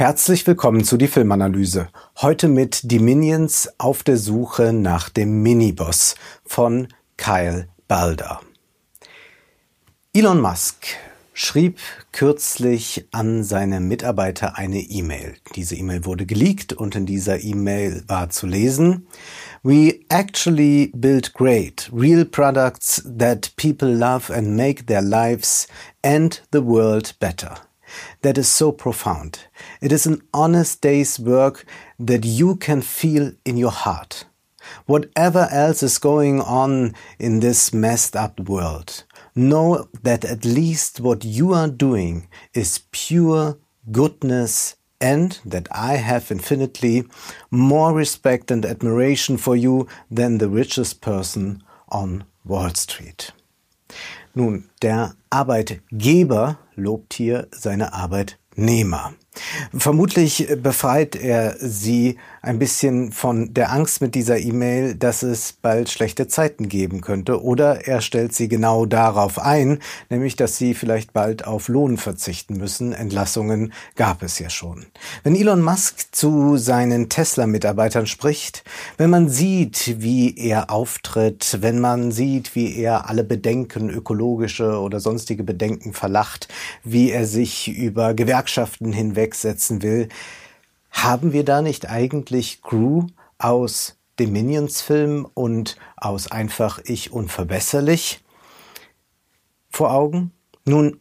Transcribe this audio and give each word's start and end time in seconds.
Herzlich 0.00 0.46
willkommen 0.46 0.82
zu 0.82 0.96
die 0.96 1.08
Filmanalyse. 1.08 1.88
Heute 2.22 2.48
mit 2.48 2.90
Die 2.90 2.98
Minions 2.98 3.68
auf 3.76 4.02
der 4.02 4.16
Suche 4.16 4.72
nach 4.72 5.10
dem 5.10 5.42
Miniboss 5.42 6.14
von 6.46 6.88
Kyle 7.18 7.68
Balder. 7.86 8.40
Elon 10.14 10.40
Musk 10.40 10.86
schrieb 11.34 11.80
kürzlich 12.12 13.08
an 13.10 13.44
seine 13.44 13.80
Mitarbeiter 13.80 14.56
eine 14.56 14.78
E-Mail. 14.78 15.34
Diese 15.54 15.76
E-Mail 15.76 16.06
wurde 16.06 16.24
geleakt 16.24 16.72
und 16.72 16.94
in 16.94 17.04
dieser 17.04 17.38
E-Mail 17.38 18.02
war 18.06 18.30
zu 18.30 18.46
lesen, 18.46 19.06
We 19.62 20.00
actually 20.08 20.92
build 20.94 21.34
great, 21.34 21.90
real 21.92 22.24
products 22.24 23.04
that 23.18 23.54
people 23.56 23.94
love 23.94 24.32
and 24.34 24.56
make 24.56 24.86
their 24.86 25.02
lives 25.02 25.68
and 26.02 26.42
the 26.52 26.64
world 26.64 27.18
better 27.18 27.56
that 28.22 28.38
is 28.38 28.48
so 28.48 28.72
profound. 28.72 29.40
It 29.80 29.92
is 29.92 30.06
an 30.06 30.22
honest 30.32 30.80
day's 30.80 31.18
work 31.18 31.64
that 31.98 32.24
you 32.24 32.56
can 32.56 32.82
feel 32.82 33.32
in 33.44 33.56
your 33.56 33.70
heart. 33.70 34.24
Whatever 34.86 35.48
else 35.50 35.82
is 35.82 35.98
going 35.98 36.40
on 36.40 36.94
in 37.18 37.40
this 37.40 37.72
messed 37.72 38.14
up 38.14 38.38
world, 38.40 39.04
know 39.34 39.88
that 40.02 40.24
at 40.24 40.44
least 40.44 41.00
what 41.00 41.24
you 41.24 41.54
are 41.54 41.68
doing 41.68 42.28
is 42.52 42.82
pure 42.92 43.58
goodness 43.90 44.76
and 45.00 45.40
that 45.44 45.66
I 45.72 45.96
have 45.96 46.30
infinitely 46.30 47.04
more 47.50 47.94
respect 47.94 48.50
and 48.50 48.66
admiration 48.66 49.38
for 49.38 49.56
you 49.56 49.88
than 50.10 50.38
the 50.38 50.48
richest 50.48 51.00
person 51.00 51.62
on 51.88 52.24
Wall 52.44 52.74
Street. 52.74 53.32
Nun, 54.34 54.64
der 54.82 55.14
Arbeitgeber 55.28 56.58
lobt 56.76 57.14
hier 57.14 57.48
seine 57.50 57.92
Arbeitnehmer. 57.92 59.12
Vermutlich 59.76 60.48
befreit 60.62 61.16
er 61.16 61.56
sie 61.58 62.18
ein 62.42 62.58
bisschen 62.58 63.12
von 63.12 63.54
der 63.54 63.72
Angst 63.72 64.00
mit 64.00 64.14
dieser 64.14 64.38
E-Mail, 64.38 64.94
dass 64.94 65.22
es 65.22 65.52
bald 65.52 65.88
schlechte 65.88 66.28
Zeiten 66.28 66.68
geben 66.68 67.00
könnte. 67.00 67.42
Oder 67.42 67.86
er 67.86 68.00
stellt 68.00 68.34
sie 68.34 68.48
genau 68.48 68.86
darauf 68.86 69.38
ein, 69.38 69.78
nämlich 70.08 70.36
dass 70.36 70.56
sie 70.56 70.74
vielleicht 70.74 71.12
bald 71.12 71.46
auf 71.46 71.68
Lohn 71.68 71.96
verzichten 71.96 72.56
müssen. 72.56 72.92
Entlassungen 72.92 73.72
gab 73.96 74.22
es 74.22 74.38
ja 74.38 74.50
schon. 74.50 74.86
Wenn 75.22 75.36
Elon 75.36 75.62
Musk 75.62 76.08
zu 76.12 76.56
seinen 76.56 77.08
Tesla-Mitarbeitern 77.08 78.06
spricht, 78.06 78.64
wenn 78.96 79.10
man 79.10 79.28
sieht, 79.28 80.00
wie 80.00 80.36
er 80.36 80.70
auftritt, 80.70 81.58
wenn 81.60 81.78
man 81.78 82.12
sieht, 82.12 82.54
wie 82.54 82.76
er 82.76 83.08
alle 83.08 83.24
Bedenken, 83.24 83.90
ökologische 83.90 84.80
oder 84.80 85.00
sonstige 85.00 85.44
Bedenken 85.44 85.92
verlacht, 85.92 86.48
wie 86.84 87.10
er 87.10 87.26
sich 87.26 87.68
über 87.68 88.14
Gewerkschaften 88.14 88.92
hinweg 88.92 89.30
wegsetzen 89.30 89.82
will, 89.82 90.08
haben 90.90 91.32
wir 91.32 91.44
da 91.44 91.62
nicht 91.62 91.88
eigentlich 91.88 92.62
Gru 92.62 93.06
aus 93.38 93.96
dem 94.18 94.32
Minions-Film 94.32 95.26
und 95.32 95.76
aus 95.96 96.30
Einfach 96.30 96.78
Ich 96.84 97.12
Unverbesserlich 97.12 98.22
vor 99.70 99.92
Augen? 99.92 100.32
Nun, 100.66 101.00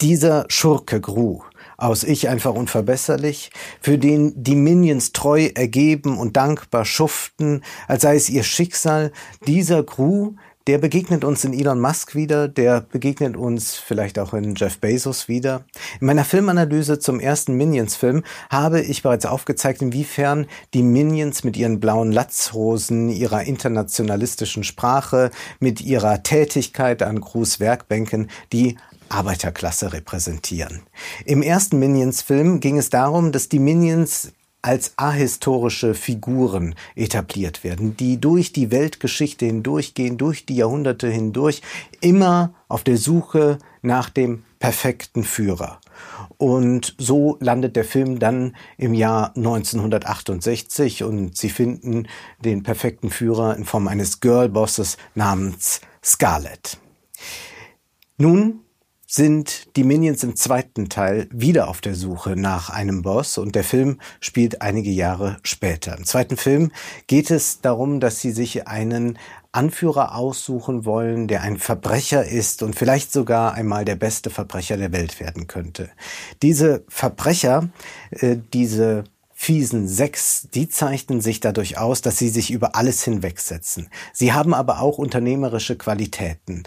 dieser 0.00 0.44
Schurke 0.48 1.00
Gru 1.00 1.42
aus 1.76 2.02
Ich 2.02 2.28
einfach 2.28 2.54
unverbesserlich, 2.54 3.50
für 3.80 3.98
den 3.98 4.42
die 4.42 4.56
Minions 4.56 5.12
treu 5.12 5.50
ergeben 5.54 6.18
und 6.18 6.36
dankbar 6.36 6.84
schuften, 6.84 7.62
als 7.86 8.02
sei 8.02 8.16
es 8.16 8.28
ihr 8.28 8.42
Schicksal, 8.42 9.12
dieser 9.46 9.82
Gru 9.82 10.34
der 10.68 10.76
begegnet 10.76 11.24
uns 11.24 11.44
in 11.44 11.54
Elon 11.54 11.80
Musk 11.80 12.14
wieder, 12.14 12.46
der 12.46 12.82
begegnet 12.82 13.38
uns 13.38 13.76
vielleicht 13.76 14.18
auch 14.18 14.34
in 14.34 14.54
Jeff 14.54 14.78
Bezos 14.78 15.26
wieder. 15.26 15.64
In 15.98 16.06
meiner 16.06 16.26
Filmanalyse 16.26 16.98
zum 16.98 17.20
ersten 17.20 17.54
Minions-Film 17.54 18.22
habe 18.50 18.82
ich 18.82 19.02
bereits 19.02 19.24
aufgezeigt, 19.24 19.80
inwiefern 19.80 20.46
die 20.74 20.82
Minions 20.82 21.42
mit 21.42 21.56
ihren 21.56 21.80
blauen 21.80 22.12
Latzhosen, 22.12 23.08
ihrer 23.08 23.44
internationalistischen 23.44 24.62
Sprache, 24.62 25.30
mit 25.58 25.80
ihrer 25.80 26.22
Tätigkeit 26.22 27.02
an 27.02 27.18
Grußwerkbänken 27.18 28.28
die 28.52 28.76
Arbeiterklasse 29.08 29.94
repräsentieren. 29.94 30.82
Im 31.24 31.40
ersten 31.40 31.78
Minions-Film 31.78 32.60
ging 32.60 32.76
es 32.76 32.90
darum, 32.90 33.32
dass 33.32 33.48
die 33.48 33.58
Minions 33.58 34.32
als 34.68 34.92
ahistorische 34.98 35.94
Figuren 35.94 36.74
etabliert 36.94 37.64
werden, 37.64 37.96
die 37.96 38.20
durch 38.20 38.52
die 38.52 38.70
Weltgeschichte 38.70 39.46
hindurchgehen, 39.46 40.18
durch 40.18 40.44
die 40.44 40.56
Jahrhunderte 40.56 41.08
hindurch, 41.08 41.62
immer 42.02 42.52
auf 42.68 42.84
der 42.84 42.98
Suche 42.98 43.56
nach 43.80 44.10
dem 44.10 44.44
perfekten 44.58 45.24
Führer. 45.24 45.80
Und 46.36 46.94
so 46.98 47.38
landet 47.40 47.76
der 47.76 47.84
Film 47.86 48.18
dann 48.18 48.54
im 48.76 48.92
Jahr 48.92 49.34
1968 49.36 51.02
und 51.02 51.34
sie 51.34 51.48
finden 51.48 52.06
den 52.44 52.62
perfekten 52.62 53.08
Führer 53.08 53.56
in 53.56 53.64
Form 53.64 53.88
eines 53.88 54.20
Girlbosses 54.20 54.98
namens 55.14 55.80
Scarlett. 56.04 56.76
Nun 58.18 58.60
sind 59.10 59.74
die 59.76 59.84
Minions 59.84 60.22
im 60.22 60.36
zweiten 60.36 60.90
Teil 60.90 61.28
wieder 61.32 61.68
auf 61.68 61.80
der 61.80 61.94
Suche 61.94 62.36
nach 62.36 62.68
einem 62.68 63.00
Boss 63.00 63.38
und 63.38 63.54
der 63.54 63.64
Film 63.64 63.98
spielt 64.20 64.60
einige 64.60 64.90
Jahre 64.90 65.38
später. 65.42 65.96
Im 65.96 66.04
zweiten 66.04 66.36
Film 66.36 66.70
geht 67.06 67.30
es 67.30 67.62
darum, 67.62 68.00
dass 68.00 68.20
sie 68.20 68.32
sich 68.32 68.68
einen 68.68 69.18
Anführer 69.50 70.14
aussuchen 70.14 70.84
wollen, 70.84 71.26
der 71.26 71.40
ein 71.40 71.56
Verbrecher 71.56 72.26
ist 72.26 72.62
und 72.62 72.76
vielleicht 72.76 73.10
sogar 73.10 73.54
einmal 73.54 73.86
der 73.86 73.96
beste 73.96 74.28
Verbrecher 74.28 74.76
der 74.76 74.92
Welt 74.92 75.20
werden 75.20 75.46
könnte. 75.46 75.88
Diese 76.42 76.84
Verbrecher, 76.88 77.70
äh, 78.10 78.36
diese 78.52 79.04
fiesen 79.32 79.86
sechs, 79.86 80.48
die 80.52 80.68
zeichnen 80.68 81.20
sich 81.20 81.38
dadurch 81.38 81.78
aus, 81.78 82.02
dass 82.02 82.18
sie 82.18 82.28
sich 82.28 82.50
über 82.50 82.74
alles 82.74 83.04
hinwegsetzen. 83.04 83.88
Sie 84.12 84.32
haben 84.32 84.52
aber 84.52 84.80
auch 84.80 84.98
unternehmerische 84.98 85.76
Qualitäten 85.76 86.64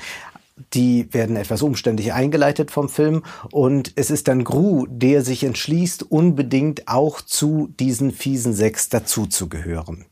die 0.73 1.13
werden 1.13 1.35
etwas 1.35 1.61
umständlich 1.61 2.13
eingeleitet 2.13 2.71
vom 2.71 2.89
Film 2.89 3.23
und 3.51 3.93
es 3.95 4.11
ist 4.11 4.27
dann 4.27 4.43
Gru, 4.43 4.85
der 4.89 5.23
sich 5.23 5.43
entschließt, 5.43 6.11
unbedingt 6.11 6.87
auch 6.87 7.21
zu 7.21 7.73
diesen 7.79 8.11
fiesen 8.11 8.53
Sechs 8.53 8.89
dazuzugehören. 8.89 10.05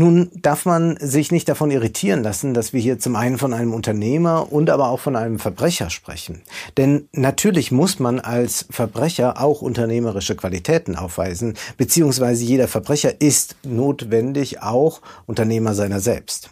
Nun 0.00 0.30
darf 0.34 0.64
man 0.64 0.96
sich 0.98 1.30
nicht 1.30 1.46
davon 1.46 1.70
irritieren 1.70 2.22
lassen, 2.22 2.54
dass 2.54 2.72
wir 2.72 2.80
hier 2.80 2.98
zum 2.98 3.16
einen 3.16 3.36
von 3.36 3.52
einem 3.52 3.74
Unternehmer 3.74 4.50
und 4.50 4.70
aber 4.70 4.88
auch 4.88 5.00
von 5.00 5.14
einem 5.14 5.38
Verbrecher 5.38 5.90
sprechen. 5.90 6.40
Denn 6.78 7.06
natürlich 7.12 7.70
muss 7.70 7.98
man 7.98 8.18
als 8.18 8.64
Verbrecher 8.70 9.38
auch 9.38 9.60
unternehmerische 9.60 10.36
Qualitäten 10.36 10.96
aufweisen, 10.96 11.52
beziehungsweise 11.76 12.44
jeder 12.44 12.66
Verbrecher 12.66 13.20
ist 13.20 13.56
notwendig 13.62 14.62
auch 14.62 15.02
Unternehmer 15.26 15.74
seiner 15.74 16.00
selbst. 16.00 16.48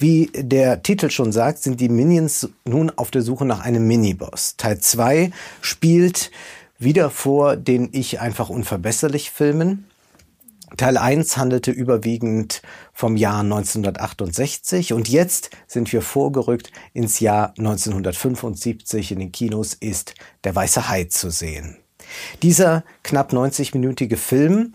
Wie 0.00 0.32
der 0.34 0.82
Titel 0.82 1.08
schon 1.10 1.30
sagt, 1.30 1.62
sind 1.62 1.80
die 1.80 1.88
Minions 1.88 2.48
nun 2.64 2.90
auf 2.90 3.12
der 3.12 3.22
Suche 3.22 3.44
nach 3.44 3.60
einem 3.60 3.86
Miniboss. 3.86 4.56
Teil 4.56 4.80
2 4.80 5.30
spielt 5.60 6.32
wieder 6.80 7.10
vor 7.10 7.54
den 7.54 7.90
Ich 7.92 8.18
einfach 8.18 8.48
unverbesserlich 8.48 9.30
Filmen. 9.30 9.84
Teil 10.76 10.98
1 10.98 11.36
handelte 11.36 11.70
überwiegend 11.70 12.62
vom 12.92 13.16
Jahr 13.16 13.40
1968 13.40 14.92
und 14.92 15.08
jetzt 15.08 15.50
sind 15.66 15.92
wir 15.92 16.02
vorgerückt 16.02 16.72
ins 16.92 17.20
Jahr 17.20 17.54
1975. 17.58 19.12
In 19.12 19.18
den 19.20 19.32
Kinos 19.32 19.74
ist 19.74 20.14
Der 20.44 20.54
Weiße 20.54 20.88
Hai 20.88 21.04
zu 21.04 21.30
sehen. 21.30 21.78
Dieser 22.42 22.84
knapp 23.02 23.32
90-minütige 23.32 24.16
Film 24.16 24.72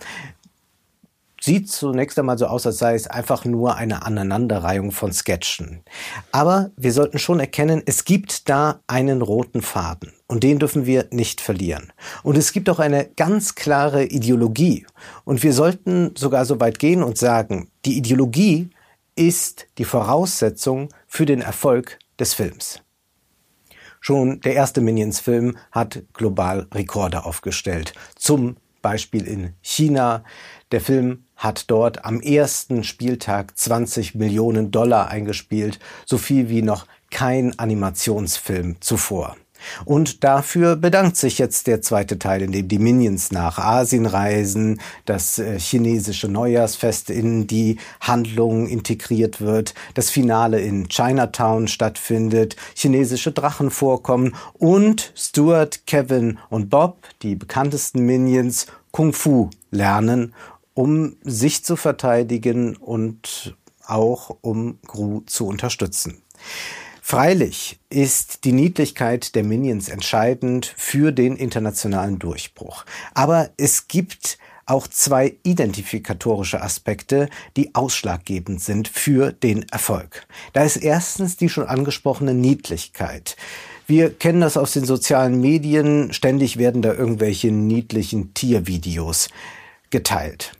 sieht 1.41 1.69
zunächst 1.69 2.17
einmal 2.17 2.37
so 2.37 2.47
aus, 2.47 2.65
als 2.65 2.77
sei 2.77 2.95
es 2.95 3.07
einfach 3.07 3.43
nur 3.43 3.75
eine 3.75 4.05
Aneinanderreihung 4.05 4.91
von 4.91 5.11
Sketchen. 5.11 5.83
Aber 6.31 6.71
wir 6.77 6.93
sollten 6.93 7.19
schon 7.19 7.39
erkennen, 7.39 7.83
es 7.85 8.05
gibt 8.05 8.49
da 8.49 8.79
einen 8.87 9.21
roten 9.21 9.61
Faden 9.61 10.13
und 10.33 10.41
den 10.41 10.57
dürfen 10.57 10.87
wir 10.87 11.05
nicht 11.11 11.41
verlieren. 11.41 11.93
Und 12.23 12.39
es 12.39 12.53
gibt 12.53 12.67
auch 12.67 12.79
eine 12.79 13.05
ganz 13.05 13.53
klare 13.53 14.05
Ideologie 14.05 14.83
und 15.25 15.43
wir 15.43 15.53
sollten 15.53 16.15
sogar 16.15 16.45
so 16.45 16.59
weit 16.59 16.79
gehen 16.79 17.03
und 17.03 17.19
sagen, 17.19 17.69
die 17.85 17.97
Ideologie 17.99 18.71
ist 19.15 19.67
die 19.77 19.85
Voraussetzung 19.85 20.89
für 21.05 21.27
den 21.27 21.41
Erfolg 21.41 21.99
des 22.17 22.33
Films. 22.33 22.81
Schon 24.01 24.41
der 24.41 24.55
erste 24.55 24.81
Minions-Film 24.81 25.55
hat 25.71 26.01
global 26.13 26.65
Rekorde 26.73 27.25
aufgestellt. 27.25 27.93
Zum 28.15 28.57
Beispiel 28.81 29.27
in 29.27 29.53
China. 29.61 30.23
Der 30.71 30.81
Film 30.81 31.25
hat 31.35 31.69
dort 31.69 32.05
am 32.05 32.21
ersten 32.21 32.83
Spieltag 32.83 33.55
20 33.55 34.15
Millionen 34.15 34.71
Dollar 34.71 35.09
eingespielt, 35.09 35.77
so 36.07 36.17
viel 36.17 36.49
wie 36.49 36.63
noch 36.63 36.87
kein 37.11 37.57
Animationsfilm 37.59 38.81
zuvor. 38.81 39.37
Und 39.85 40.23
dafür 40.23 40.75
bedankt 40.75 41.17
sich 41.17 41.37
jetzt 41.37 41.67
der 41.67 41.81
zweite 41.81 42.19
Teil, 42.19 42.41
in 42.41 42.51
dem 42.51 42.67
die 42.67 42.79
Minions 42.79 43.31
nach 43.31 43.57
Asien 43.57 44.05
reisen, 44.05 44.79
das 45.05 45.39
äh, 45.39 45.59
chinesische 45.59 46.27
Neujahrsfest 46.27 47.09
in 47.09 47.47
die 47.47 47.77
Handlung 47.99 48.67
integriert 48.67 49.41
wird, 49.41 49.73
das 49.93 50.09
Finale 50.09 50.61
in 50.61 50.87
Chinatown 50.87 51.67
stattfindet, 51.67 52.55
chinesische 52.75 53.31
Drachen 53.31 53.71
vorkommen 53.71 54.35
und 54.53 55.11
Stuart, 55.15 55.85
Kevin 55.85 56.39
und 56.49 56.69
Bob, 56.69 56.97
die 57.21 57.35
bekanntesten 57.35 58.05
Minions, 58.05 58.67
Kung 58.91 59.13
Fu 59.13 59.49
lernen, 59.71 60.33
um 60.73 61.15
sich 61.23 61.63
zu 61.63 61.75
verteidigen 61.75 62.75
und 62.75 63.55
auch 63.85 64.37
um 64.41 64.77
Gru 64.85 65.21
zu 65.25 65.47
unterstützen. 65.47 66.21
Freilich 67.05 67.81
ist 67.89 68.45
die 68.45 68.53
Niedlichkeit 68.53 69.35
der 69.35 69.43
Minions 69.43 69.89
entscheidend 69.89 70.73
für 70.77 71.11
den 71.11 71.35
internationalen 71.35 72.17
Durchbruch. 72.17 72.85
Aber 73.13 73.49
es 73.57 73.89
gibt 73.89 74.37
auch 74.65 74.87
zwei 74.87 75.35
identifikatorische 75.43 76.61
Aspekte, 76.61 77.27
die 77.57 77.75
ausschlaggebend 77.75 78.61
sind 78.61 78.87
für 78.87 79.33
den 79.33 79.67
Erfolg. 79.69 80.25
Da 80.53 80.63
ist 80.63 80.77
erstens 80.77 81.35
die 81.35 81.49
schon 81.49 81.67
angesprochene 81.67 82.33
Niedlichkeit. 82.33 83.35
Wir 83.85 84.09
kennen 84.09 84.39
das 84.39 84.55
aus 84.55 84.71
den 84.71 84.85
sozialen 84.85 85.41
Medien. 85.41 86.13
Ständig 86.13 86.55
werden 86.55 86.81
da 86.81 86.93
irgendwelche 86.93 87.51
niedlichen 87.51 88.33
Tiervideos 88.33 89.27
geteilt. 89.89 90.53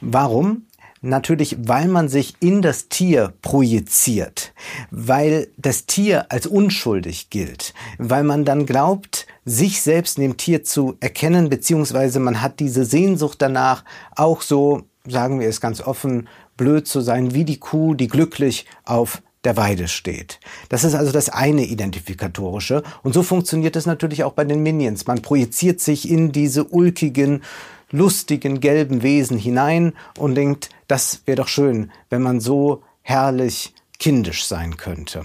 Warum? 0.00 0.62
Natürlich, 1.02 1.56
weil 1.60 1.88
man 1.88 2.10
sich 2.10 2.34
in 2.40 2.60
das 2.60 2.88
Tier 2.88 3.32
projiziert, 3.40 4.52
weil 4.90 5.48
das 5.56 5.86
Tier 5.86 6.30
als 6.30 6.46
unschuldig 6.46 7.30
gilt, 7.30 7.72
weil 7.96 8.22
man 8.22 8.44
dann 8.44 8.66
glaubt, 8.66 9.26
sich 9.46 9.80
selbst 9.80 10.18
in 10.18 10.22
dem 10.22 10.36
Tier 10.36 10.62
zu 10.62 10.96
erkennen, 11.00 11.48
beziehungsweise 11.48 12.20
man 12.20 12.42
hat 12.42 12.60
diese 12.60 12.84
Sehnsucht 12.84 13.40
danach, 13.40 13.82
auch 14.14 14.42
so, 14.42 14.82
sagen 15.06 15.40
wir 15.40 15.48
es 15.48 15.62
ganz 15.62 15.80
offen, 15.80 16.28
blöd 16.58 16.86
zu 16.86 17.00
sein 17.00 17.32
wie 17.32 17.44
die 17.44 17.58
Kuh, 17.58 17.94
die 17.94 18.08
glücklich 18.08 18.66
auf 18.84 19.22
der 19.44 19.56
Weide 19.56 19.88
steht. 19.88 20.38
Das 20.68 20.84
ist 20.84 20.94
also 20.94 21.12
das 21.12 21.30
eine 21.30 21.64
Identifikatorische. 21.64 22.82
Und 23.02 23.14
so 23.14 23.22
funktioniert 23.22 23.74
es 23.74 23.86
natürlich 23.86 24.22
auch 24.22 24.34
bei 24.34 24.44
den 24.44 24.62
Minions. 24.62 25.06
Man 25.06 25.22
projiziert 25.22 25.80
sich 25.80 26.10
in 26.10 26.30
diese 26.30 26.64
ulkigen, 26.64 27.42
lustigen, 27.90 28.60
gelben 28.60 29.02
Wesen 29.02 29.38
hinein 29.38 29.92
und 30.18 30.34
denkt, 30.34 30.70
das 30.88 31.22
wäre 31.26 31.36
doch 31.36 31.48
schön, 31.48 31.90
wenn 32.08 32.22
man 32.22 32.40
so 32.40 32.82
herrlich 33.02 33.74
kindisch 33.98 34.44
sein 34.44 34.76
könnte. 34.76 35.24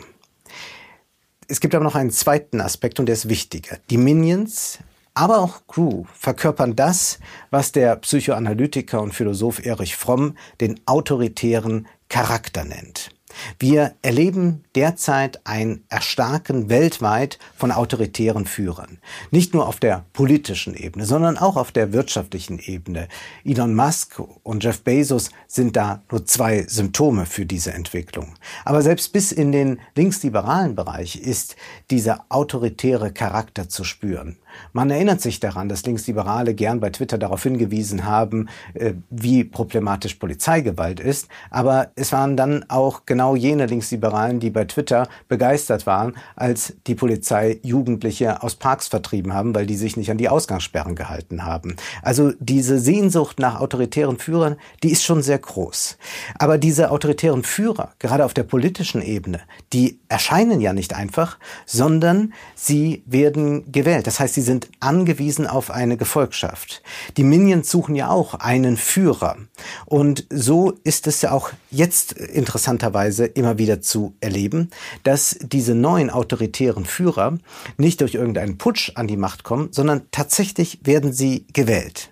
Es 1.47 1.59
gibt 1.59 1.75
aber 1.75 1.83
noch 1.83 1.95
einen 1.95 2.12
zweiten 2.12 2.59
Aspekt 2.59 3.00
und 3.00 3.06
der 3.06 3.13
ist 3.13 3.29
wichtiger. 3.29 3.77
Die 3.89 3.97
Minions, 3.97 4.79
aber 5.13 5.39
auch 5.39 5.67
Crew 5.67 6.03
verkörpern 6.13 6.75
das, 6.75 7.19
was 7.51 7.71
der 7.71 7.95
Psychoanalytiker 7.97 9.01
und 9.01 9.13
Philosoph 9.13 9.65
Erich 9.65 9.95
Fromm 9.95 10.35
den 10.59 10.79
autoritären 10.85 11.88
Charakter 12.09 12.65
nennt. 12.65 13.14
Wir 13.60 13.94
erleben 14.02 14.64
derzeit 14.76 15.42
ein 15.46 15.84
Erstarken 15.90 16.70
weltweit 16.70 17.40
von 17.56 17.72
autoritären 17.72 18.46
Führern. 18.46 19.00
Nicht 19.32 19.54
nur 19.54 19.68
auf 19.68 19.80
der 19.80 20.06
politischen 20.14 20.76
Ebene, 20.76 21.06
sondern 21.06 21.38
auch 21.38 21.56
auf 21.56 21.72
der 21.72 21.94
wirtschaftlichen 21.94 22.60
Ebene. 22.60 23.08
Elon 23.44 23.76
Musk 23.76 24.22
und 24.44 24.64
Jeff 24.64 24.82
Bezos 24.82 25.30
sind 25.48 25.76
da 25.76 26.04
nur 26.12 26.26
zwei 26.26 26.66
Symptome 26.68 27.26
für 27.26 27.46
diese 27.46 27.74
Entwicklung. 27.74 28.36
Aber 28.64 28.82
selbst 28.82 29.14
bis 29.14 29.32
in 29.32 29.52
den 29.52 29.80
linksliberalen 29.96 30.76
Bereich 30.76 31.16
ist 31.16 31.56
dieser 31.92 32.26
autoritäre 32.30 33.12
Charakter 33.12 33.70
zu 33.70 33.84
spüren. 33.84 34.38
Man 34.74 34.90
erinnert 34.90 35.22
sich 35.22 35.40
daran, 35.40 35.69
dass 35.69 35.86
Linksliberale 35.86 36.54
gern 36.54 36.80
bei 36.80 36.90
Twitter 36.90 37.18
darauf 37.18 37.44
hingewiesen 37.44 38.06
haben, 38.06 38.50
äh, 38.74 38.94
wie 39.10 39.44
problematisch 39.44 40.16
Polizeigewalt 40.16 41.00
ist. 41.00 41.28
Aber 41.50 41.92
es 41.96 42.12
waren 42.12 42.38
dann 42.38 42.66
auch 42.69 43.06
genau 43.06 43.36
jene 43.36 43.66
Linksliberalen, 43.66 44.40
die 44.40 44.50
bei 44.50 44.66
Twitter 44.66 45.07
begeistert 45.28 45.86
waren, 45.86 46.16
als 46.36 46.74
die 46.88 46.96
Polizei 46.96 47.60
Jugendliche 47.63 48.44
aus 48.44 48.56
Parks 48.56 48.88
vertrieben 48.88 49.34
haben, 49.34 49.56
weil 49.56 49.66
die 49.66 49.75
sich 49.75 49.98
nicht 49.98 50.12
an 50.12 50.18
die 50.18 50.30
Ausgangssperren 50.30 50.96
gehalten 50.96 51.46
haben. 51.46 51.75
Also 52.01 52.34
diese 52.40 52.80
Sehnsucht 52.80 53.40
nach 53.40 53.60
autoritären 53.60 54.18
Führern, 54.18 54.56
die 54.84 54.92
ist 54.92 55.04
schon 55.04 55.22
sehr 55.22 55.40
groß. 55.40 55.98
Aber 56.40 56.58
diese 56.58 56.92
autoritären 56.92 57.44
Führer, 57.44 57.92
gerade 58.00 58.25
auf 58.25 58.34
der 58.34 58.44
politischen 58.44 59.01
Ebene, 59.01 59.42
die 59.74 60.00
erscheinen 60.10 60.62
ja 60.62 60.74
nicht 60.74 60.96
einfach, 60.96 61.38
sondern 61.66 62.34
sie 62.56 63.04
werden 63.06 63.72
gewählt. 63.72 64.08
Das 64.08 64.19
heißt, 64.19 64.34
sie 64.34 64.42
sind 64.45 64.69
angewiesen 64.80 65.47
auf 65.47 65.71
eine 65.71 65.97
Gefolgschaft. 65.97 66.81
Die 67.18 67.24
Minions 67.24 67.69
suchen 67.69 67.95
ja 67.95 68.09
auch 68.09 68.36
einen 68.36 68.77
Führer. 68.77 69.38
Und 69.86 70.25
so 70.30 70.74
ist 70.83 71.07
es 71.07 71.21
ja 71.21 71.31
auch 71.31 71.51
jetzt 71.71 72.13
interessanterweise 72.13 73.25
immer 73.25 73.57
wieder 73.57 73.81
zu 73.81 74.15
erleben, 74.21 74.69
dass 75.03 75.38
diese 75.42 75.75
neuen 75.75 76.09
autoritären 76.09 76.86
Führer 76.86 77.38
nicht 77.77 78.01
durch 78.01 78.15
irgendeinen 78.15 78.57
Putsch 78.57 78.92
an 78.95 79.07
die 79.07 79.18
Macht 79.18 79.44
kommen, 79.44 79.69
sondern 79.71 80.03
tatsächlich 80.12 80.80
werden 80.83 81.12
sie 81.12 81.45
gewählt. 81.51 82.09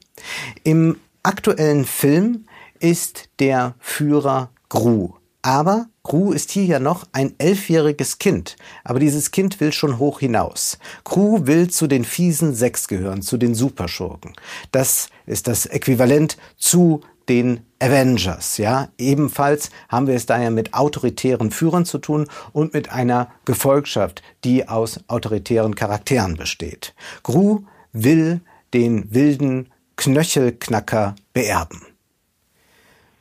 Im 0.63 0.97
aktuellen 1.24 1.86
Film 1.86 2.45
ist 2.79 3.29
der 3.39 3.75
Führer 3.79 4.50
Gru. 4.68 5.13
Aber 5.41 5.88
Gru 6.03 6.33
ist 6.33 6.51
hier 6.51 6.65
ja 6.65 6.79
noch 6.79 7.05
ein 7.13 7.33
elfjähriges 7.38 8.19
Kind, 8.19 8.57
aber 8.83 9.00
dieses 9.00 9.31
Kind 9.31 9.61
will 9.61 9.71
schon 9.71 10.00
hoch 10.00 10.19
hinaus. 10.19 10.77
Gru 11.05 11.47
will 11.47 11.69
zu 11.69 11.88
den 11.88 12.03
fiesen 12.03 12.53
Sechs 12.53 12.89
gehören, 12.89 13.21
zu 13.21 13.38
den 13.38 13.55
Superschurken. 13.55 14.33
Das 14.71 15.07
ist 15.25 15.47
das 15.47 15.65
Äquivalent 15.65 16.38
zu 16.57 17.01
den 17.29 17.61
Avengers, 17.79 18.57
ja. 18.57 18.89
Ebenfalls 18.97 19.69
haben 19.88 20.07
wir 20.07 20.15
es 20.15 20.25
daher 20.25 20.51
mit 20.51 20.73
autoritären 20.73 21.51
Führern 21.51 21.85
zu 21.85 22.00
tun 22.00 22.27
und 22.51 22.73
mit 22.73 22.89
einer 22.89 23.29
Gefolgschaft, 23.45 24.21
die 24.44 24.67
aus 24.67 25.00
autoritären 25.07 25.73
Charakteren 25.73 26.35
besteht. 26.35 26.94
Gru 27.23 27.61
will 27.94 28.41
den 28.73 29.13
wilden 29.13 29.69
Knöchelknacker 29.95 31.15
beerben. 31.31 31.93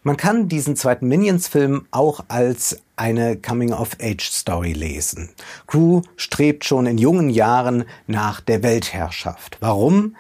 Man 0.05 0.17
kann 0.17 0.49
diesen 0.49 0.75
zweiten 0.75 1.07
Minions-Film 1.07 1.87
auch 1.93 2.25
als 2.27 2.81
eine 2.97 3.37
Coming-of-Age-Story 3.37 4.73
lesen. 4.73 5.31
Crew 5.69 6.03
strebt 6.17 6.65
schon 6.65 6.87
in 6.87 6.99
jungen 6.99 7.31
Jahren 7.31 7.85
nach 8.09 8.41
der 8.41 8.65
Weltherrschaft. 8.65 9.59
Warum? 9.61 10.17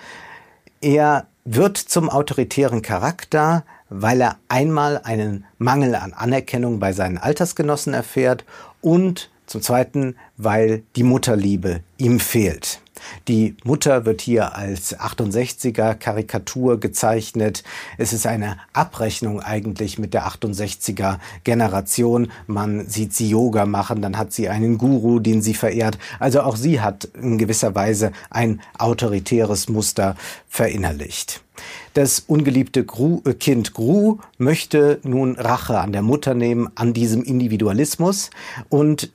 Er 0.80 1.26
wird 1.44 1.78
zum 1.78 2.10
autoritären 2.10 2.82
Charakter, 2.82 3.64
weil 3.88 4.20
er 4.20 4.38
einmal 4.48 5.00
einen 5.02 5.46
Mangel 5.58 5.96
an 5.96 6.12
Anerkennung 6.12 6.78
bei 6.78 6.92
seinen 6.92 7.18
Altersgenossen 7.18 7.92
erfährt 7.92 8.44
und 8.80 9.30
zum 9.46 9.62
Zweiten, 9.62 10.14
weil 10.36 10.84
die 10.94 11.02
Mutterliebe 11.02 11.80
ihm 11.98 12.20
fehlt. 12.20 12.81
Die 13.28 13.56
Mutter 13.64 14.04
wird 14.04 14.20
hier 14.20 14.54
als 14.56 14.98
68er 14.98 15.94
Karikatur 15.94 16.80
gezeichnet. 16.80 17.62
Es 17.98 18.12
ist 18.12 18.26
eine 18.26 18.58
Abrechnung 18.72 19.40
eigentlich 19.40 19.98
mit 19.98 20.14
der 20.14 20.26
68er 20.26 21.18
Generation. 21.44 22.30
Man 22.46 22.86
sieht 22.86 23.14
sie 23.14 23.28
Yoga 23.28 23.66
machen, 23.66 24.02
dann 24.02 24.18
hat 24.18 24.32
sie 24.32 24.48
einen 24.48 24.78
Guru, 24.78 25.18
den 25.18 25.42
sie 25.42 25.54
verehrt. 25.54 25.98
Also 26.18 26.42
auch 26.42 26.56
sie 26.56 26.80
hat 26.80 27.04
in 27.20 27.38
gewisser 27.38 27.74
Weise 27.74 28.12
ein 28.30 28.60
autoritäres 28.78 29.68
Muster 29.68 30.16
verinnerlicht. 30.48 31.42
Das 31.94 32.20
ungeliebte 32.20 32.84
Gru, 32.84 33.20
äh, 33.24 33.34
Kind 33.34 33.74
Gru 33.74 34.18
möchte 34.38 35.00
nun 35.02 35.36
Rache 35.36 35.78
an 35.78 35.92
der 35.92 36.02
Mutter 36.02 36.34
nehmen, 36.34 36.70
an 36.74 36.92
diesem 36.92 37.22
Individualismus 37.22 38.30
und 38.68 39.10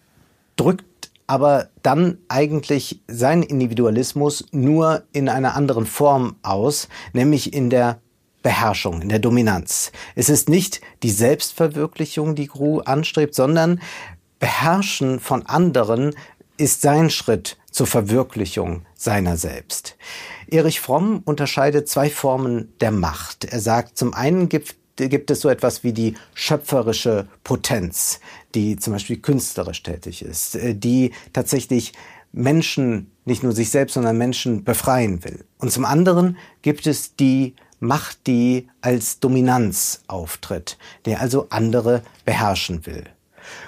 drückt 0.56 0.86
aber 1.28 1.70
dann 1.84 2.18
eigentlich 2.30 3.02
seinen 3.08 3.44
Individualismus 3.44 4.46
nur 4.52 5.04
in 5.12 5.30
einer 5.30 5.56
anderen 5.56 5.86
Form 5.86 6.38
aus, 6.42 6.88
nämlich 7.14 7.54
in 7.54 7.70
der 7.70 8.00
Beherrschung, 8.42 9.02
in 9.02 9.10
der 9.10 9.20
Dominanz. 9.20 9.92
Es 10.16 10.30
ist 10.30 10.48
nicht 10.48 10.80
die 11.04 11.12
Selbstverwirklichung, 11.12 12.34
die 12.36 12.48
Gru 12.48 12.80
anstrebt, 12.80 13.36
sondern 13.36 13.82
Beherrschen 14.40 15.20
von 15.20 15.46
anderen 15.46 16.16
ist 16.58 16.82
sein 16.82 17.10
Schritt 17.10 17.58
zur 17.72 17.88
Verwirklichung 17.88 18.86
seiner 18.96 19.38
selbst. 19.38 19.98
Erich 20.50 20.80
Fromm 20.80 21.22
unterscheidet 21.26 21.90
zwei 21.90 22.10
Formen 22.10 22.74
der 22.80 22.92
Macht. 22.92 23.46
Er 23.46 23.60
sagt, 23.60 23.98
zum 23.98 24.14
einen 24.14 24.50
gibt 24.50 24.76
gibt 24.98 25.32
es 25.32 25.42
so 25.42 25.50
etwas 25.50 25.84
wie 25.84 25.94
die 25.94 26.16
schöpferische 26.34 27.27
Potenz, 27.44 28.20
die 28.56 28.75
zum 28.77 28.94
Beispiel 28.94 29.18
künstlerisch 29.18 29.84
tätig 29.84 30.24
ist, 30.24 30.56
äh, 30.56 30.75
die 30.75 31.13
tatsächlich 31.34 31.94
Menschen, 32.32 33.12
nicht 33.25 33.44
nur 33.44 33.54
sich 33.54 33.70
selbst, 33.70 33.94
sondern 33.94 34.18
Menschen 34.18 34.63
befreien 34.63 35.24
will. 35.24 35.46
Und 35.60 35.72
zum 35.72 35.86
anderen 35.86 36.38
gibt 36.62 36.88
es 36.88 37.16
die 37.16 37.56
Macht, 37.80 38.25
die 38.25 38.68
als 38.82 39.20
Dominanz 39.20 40.01
auftritt, 40.08 40.77
der 41.06 41.22
also 41.22 41.48
andere 41.50 42.01
beherrschen 42.25 42.86
will. 42.86 43.04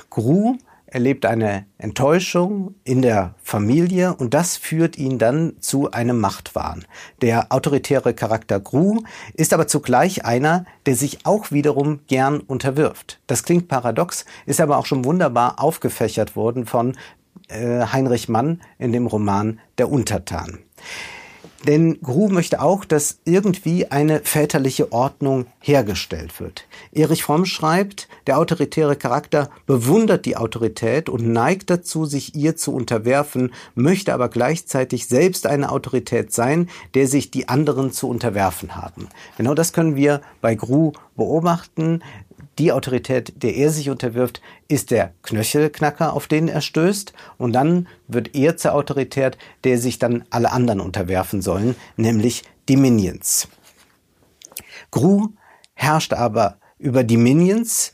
Gru 0.09 0.57
erlebt 0.91 1.25
eine 1.25 1.65
Enttäuschung 1.77 2.75
in 2.83 3.01
der 3.01 3.35
Familie 3.41 4.15
und 4.15 4.33
das 4.33 4.57
führt 4.57 4.97
ihn 4.97 5.17
dann 5.17 5.53
zu 5.59 5.91
einem 5.91 6.19
Machtwahn. 6.19 6.85
Der 7.21 7.51
autoritäre 7.51 8.13
Charakter 8.13 8.59
Gru 8.59 9.01
ist 9.33 9.53
aber 9.53 9.67
zugleich 9.67 10.25
einer, 10.25 10.65
der 10.85 10.95
sich 10.95 11.25
auch 11.25 11.51
wiederum 11.51 11.99
gern 12.07 12.39
unterwirft. 12.39 13.19
Das 13.27 13.43
klingt 13.43 13.67
paradox, 13.67 14.25
ist 14.45 14.61
aber 14.61 14.77
auch 14.77 14.85
schon 14.85 15.05
wunderbar 15.05 15.61
aufgefächert 15.61 16.35
worden 16.35 16.65
von 16.65 16.97
äh, 17.47 17.85
Heinrich 17.85 18.29
Mann 18.29 18.61
in 18.77 18.91
dem 18.91 19.07
Roman 19.07 19.59
Der 19.77 19.91
Untertan. 19.91 20.59
Denn 21.67 21.99
Gru 22.01 22.29
möchte 22.29 22.61
auch, 22.61 22.85
dass 22.85 23.19
irgendwie 23.25 23.87
eine 23.87 24.21
väterliche 24.21 24.93
Ordnung 24.93 25.45
hergestellt 25.59 26.39
wird. 26.39 26.65
Erich 26.93 27.23
Fromm 27.23 27.45
schreibt, 27.45 28.07
der 28.27 28.37
autoritäre 28.37 28.95
Charakter 28.95 29.49
bewundert 29.65 30.25
die 30.25 30.37
Autorität 30.37 31.09
und 31.09 31.27
neigt 31.27 31.69
dazu, 31.69 32.05
sich 32.05 32.33
ihr 32.35 32.55
zu 32.55 32.73
unterwerfen, 32.73 33.53
möchte 33.75 34.13
aber 34.13 34.29
gleichzeitig 34.29 35.07
selbst 35.07 35.45
eine 35.47 35.71
Autorität 35.71 36.31
sein, 36.31 36.69
der 36.93 37.07
sich 37.07 37.29
die 37.29 37.49
anderen 37.49 37.91
zu 37.91 38.07
unterwerfen 38.07 38.77
haben. 38.77 39.09
Genau 39.37 39.53
das 39.53 39.73
können 39.73 39.95
wir 39.97 40.21
bei 40.41 40.55
Gru 40.55 40.93
beobachten 41.17 42.01
die 42.59 42.71
Autorität, 42.73 43.41
der 43.41 43.55
er 43.55 43.71
sich 43.71 43.89
unterwirft, 43.89 44.41
ist 44.67 44.91
der 44.91 45.13
Knöchelknacker, 45.23 46.13
auf 46.13 46.27
den 46.27 46.49
er 46.49 46.61
stößt. 46.61 47.13
Und 47.37 47.53
dann 47.53 47.87
wird 48.07 48.35
er 48.35 48.57
zur 48.57 48.73
Autorität, 48.73 49.37
der 49.63 49.79
sich 49.79 49.97
dann 49.97 50.25
alle 50.29 50.51
anderen 50.51 50.81
unterwerfen 50.81 51.41
sollen, 51.41 51.75
nämlich 51.95 52.43
die 52.67 52.75
Minions. 52.75 53.47
Gru 54.91 55.29
herrscht 55.73 56.13
aber 56.13 56.57
über 56.77 57.03
die 57.03 57.17
Minions, 57.17 57.93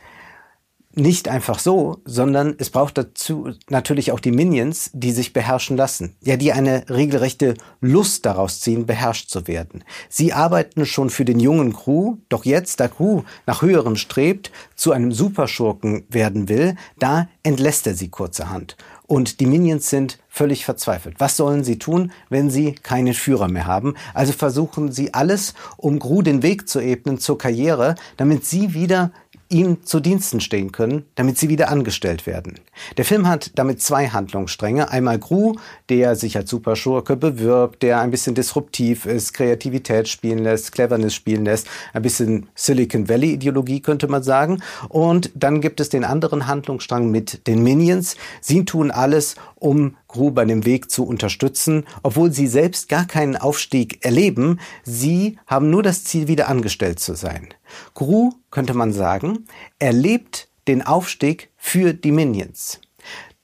nicht 0.96 1.28
einfach 1.28 1.60
so, 1.60 2.02
sondern 2.06 2.56
es 2.58 2.70
braucht 2.70 2.98
dazu 2.98 3.52
natürlich 3.70 4.12
auch 4.12 4.20
die 4.20 4.32
Minions, 4.32 4.92
die 4.94 5.12
sich 5.12 5.34
beherrschen 5.34 5.78
lassen. 5.78 6.16
Ja, 6.22 6.38
die 6.38 6.54
eine 6.54 6.90
regelrechte 6.90 7.56
Lust 7.82 8.26
daraus 8.26 8.60
ziehen, 8.60 8.86
beherrscht 8.86 9.30
zu 9.30 9.48
werden. 9.48 9.84
Sie 10.10 10.34
arbeiten 10.34 10.86
schon 10.86 11.10
für 11.10 11.26
den 11.26 11.40
jungen 11.40 11.74
Crew, 11.74 12.18
doch 12.30 12.46
jetzt, 12.46 12.80
da 12.80 12.88
Crew 12.88 13.24
nach 13.46 13.62
höherem 13.62 13.96
strebt, 13.96 14.52
zu 14.76 14.92
einem 14.92 15.12
Superschurken 15.12 16.06
werden 16.10 16.50
will, 16.50 16.76
da 17.00 17.28
entlässt 17.44 17.88
er 17.88 17.96
sie 17.96 18.10
kurzerhand. 18.10 18.76
Und 19.08 19.40
die 19.40 19.46
Minions 19.46 19.90
sind 19.90 20.18
völlig 20.30 20.66
verzweifelt. 20.66 21.16
Was 21.20 21.38
sollen 21.38 21.64
sie 21.64 21.78
tun, 21.78 22.12
wenn 22.30 22.50
sie 22.50 22.74
keinen 22.74 23.14
Führer 23.14 23.48
mehr 23.48 23.68
haben? 23.68 23.94
Also 24.16 24.34
versuchen 24.34 24.92
sie 24.92 25.14
alles, 25.14 25.54
um 25.78 26.00
Gru 26.00 26.24
den 26.24 26.42
Weg 26.42 26.68
zu 26.68 26.80
ebnen 26.80 27.20
zur 27.20 27.38
Karriere, 27.38 27.96
damit 28.18 28.46
sie 28.46 28.74
wieder 28.74 29.12
ihm 29.50 29.84
zu 29.86 30.00
Diensten 30.00 30.42
stehen 30.42 30.72
können, 30.72 31.06
damit 31.16 31.38
sie 31.38 31.50
wieder 31.50 31.70
angestellt 31.70 32.26
werden. 32.26 32.56
Der 32.98 33.06
Film 33.06 33.28
hat 33.28 33.52
damit 33.56 33.82
zwei 33.82 34.08
Handlungsstränge. 34.08 34.90
Einmal 34.90 35.20
Gru, 35.20 35.56
der 35.90 36.16
sich 36.16 36.36
als 36.36 36.50
Superschurke 36.50 37.16
bewirbt, 37.16 37.84
der 37.84 38.00
ein 38.00 38.12
bisschen 38.12 38.36
disruptiv 38.36 39.06
ist, 39.06 39.34
Kreativität 39.34 40.08
spielen 40.08 40.40
lässt, 40.40 40.72
Cleverness 40.72 41.14
spielen 41.14 41.46
lässt, 41.46 41.68
ein 41.94 42.02
bisschen 42.02 42.48
Silicon 42.56 43.08
Valley 43.08 43.34
Ideologie 43.34 43.82
könnte 43.82 44.08
man 44.08 44.24
sagen. 44.24 44.62
Und 44.90 45.32
dann 45.36 45.62
gibt 45.62 45.80
es 45.80 45.90
den 45.90 46.04
anderen 46.04 46.48
Handlungsstrang 46.48 47.12
mit 47.12 47.48
den 47.48 47.64
Minions. 47.64 48.18
Sie 48.42 48.66
tun 48.66 48.92
alles, 48.92 49.36
um 49.56 49.96
Gru 50.08 50.32
bei 50.32 50.46
dem 50.46 50.66
Weg 50.66 50.90
zu 50.90 51.06
unterstützen, 51.06 51.86
obwohl 52.02 52.32
sie 52.32 52.48
selbst 52.48 52.90
gar 52.90 53.06
keinen 53.06 53.36
Aufstieg 53.36 54.04
erleben. 54.04 54.60
Sie 54.84 55.38
haben 55.46 55.70
nur 55.70 55.84
das 55.84 56.04
Ziel, 56.04 56.28
wieder 56.28 56.48
angestellt 56.48 57.00
zu 57.00 57.16
sein. 57.16 57.50
Gru, 57.94 58.32
könnte 58.52 58.74
man 58.74 58.94
sagen, 58.94 59.46
erlebt 59.80 60.48
den 60.68 60.82
Aufstieg 60.82 61.52
für 61.58 61.94
die 61.94 62.12
Minions. 62.12 62.80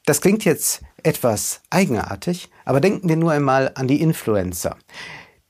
Das 0.06 0.22
klingt 0.22 0.46
jetzt 0.46 0.82
etwas 1.04 1.62
eigenartig, 1.70 2.50
aber 2.66 2.82
denken 2.82 3.10
wir 3.10 3.16
nur 3.16 3.32
einmal 3.32 3.72
an 3.76 3.88
die 3.88 4.02
Influencer. 4.02 4.78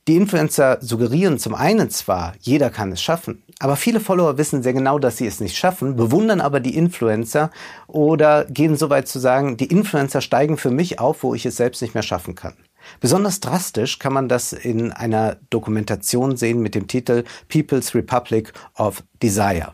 Die 0.08 0.16
Influencer 0.16 0.80
suggerieren 0.82 1.38
zum 1.38 1.54
einen 1.54 1.92
zwar, 1.92 2.34
jeder 2.40 2.72
kann 2.72 2.92
es 2.92 3.02
schaffen, 3.02 3.44
aber 3.60 3.76
viele 3.76 4.00
Follower 4.00 4.40
wissen 4.40 4.64
sehr 4.64 4.74
genau, 4.74 4.98
dass 4.98 5.18
sie 5.18 5.28
es 5.28 5.40
nicht 5.40 5.56
schaffen, 5.56 5.96
bewundern 5.96 6.42
aber 6.42 6.60
die 6.60 6.76
Influencer 6.76 7.52
oder 7.86 8.46
gehen 8.46 8.76
so 8.76 8.90
weit 8.90 9.08
zu 9.08 9.20
sagen, 9.20 9.58
die 9.58 9.68
Influencer 9.68 10.22
steigen 10.22 10.58
für 10.58 10.72
mich 10.72 11.00
auf, 11.00 11.22
wo 11.22 11.36
ich 11.36 11.46
es 11.46 11.58
selbst 11.58 11.84
nicht 11.84 11.94
mehr 11.94 12.02
schaffen 12.02 12.34
kann. 12.34 12.56
Besonders 13.00 13.40
drastisch 13.40 14.00
kann 14.00 14.14
man 14.14 14.30
das 14.30 14.54
in 14.54 14.92
einer 14.92 15.38
Dokumentation 15.50 16.38
sehen 16.38 16.62
mit 16.62 16.76
dem 16.76 16.88
Titel 16.88 17.24
People's 17.48 17.96
Republic 17.96 18.54
of 18.76 19.04
Desire. 19.22 19.72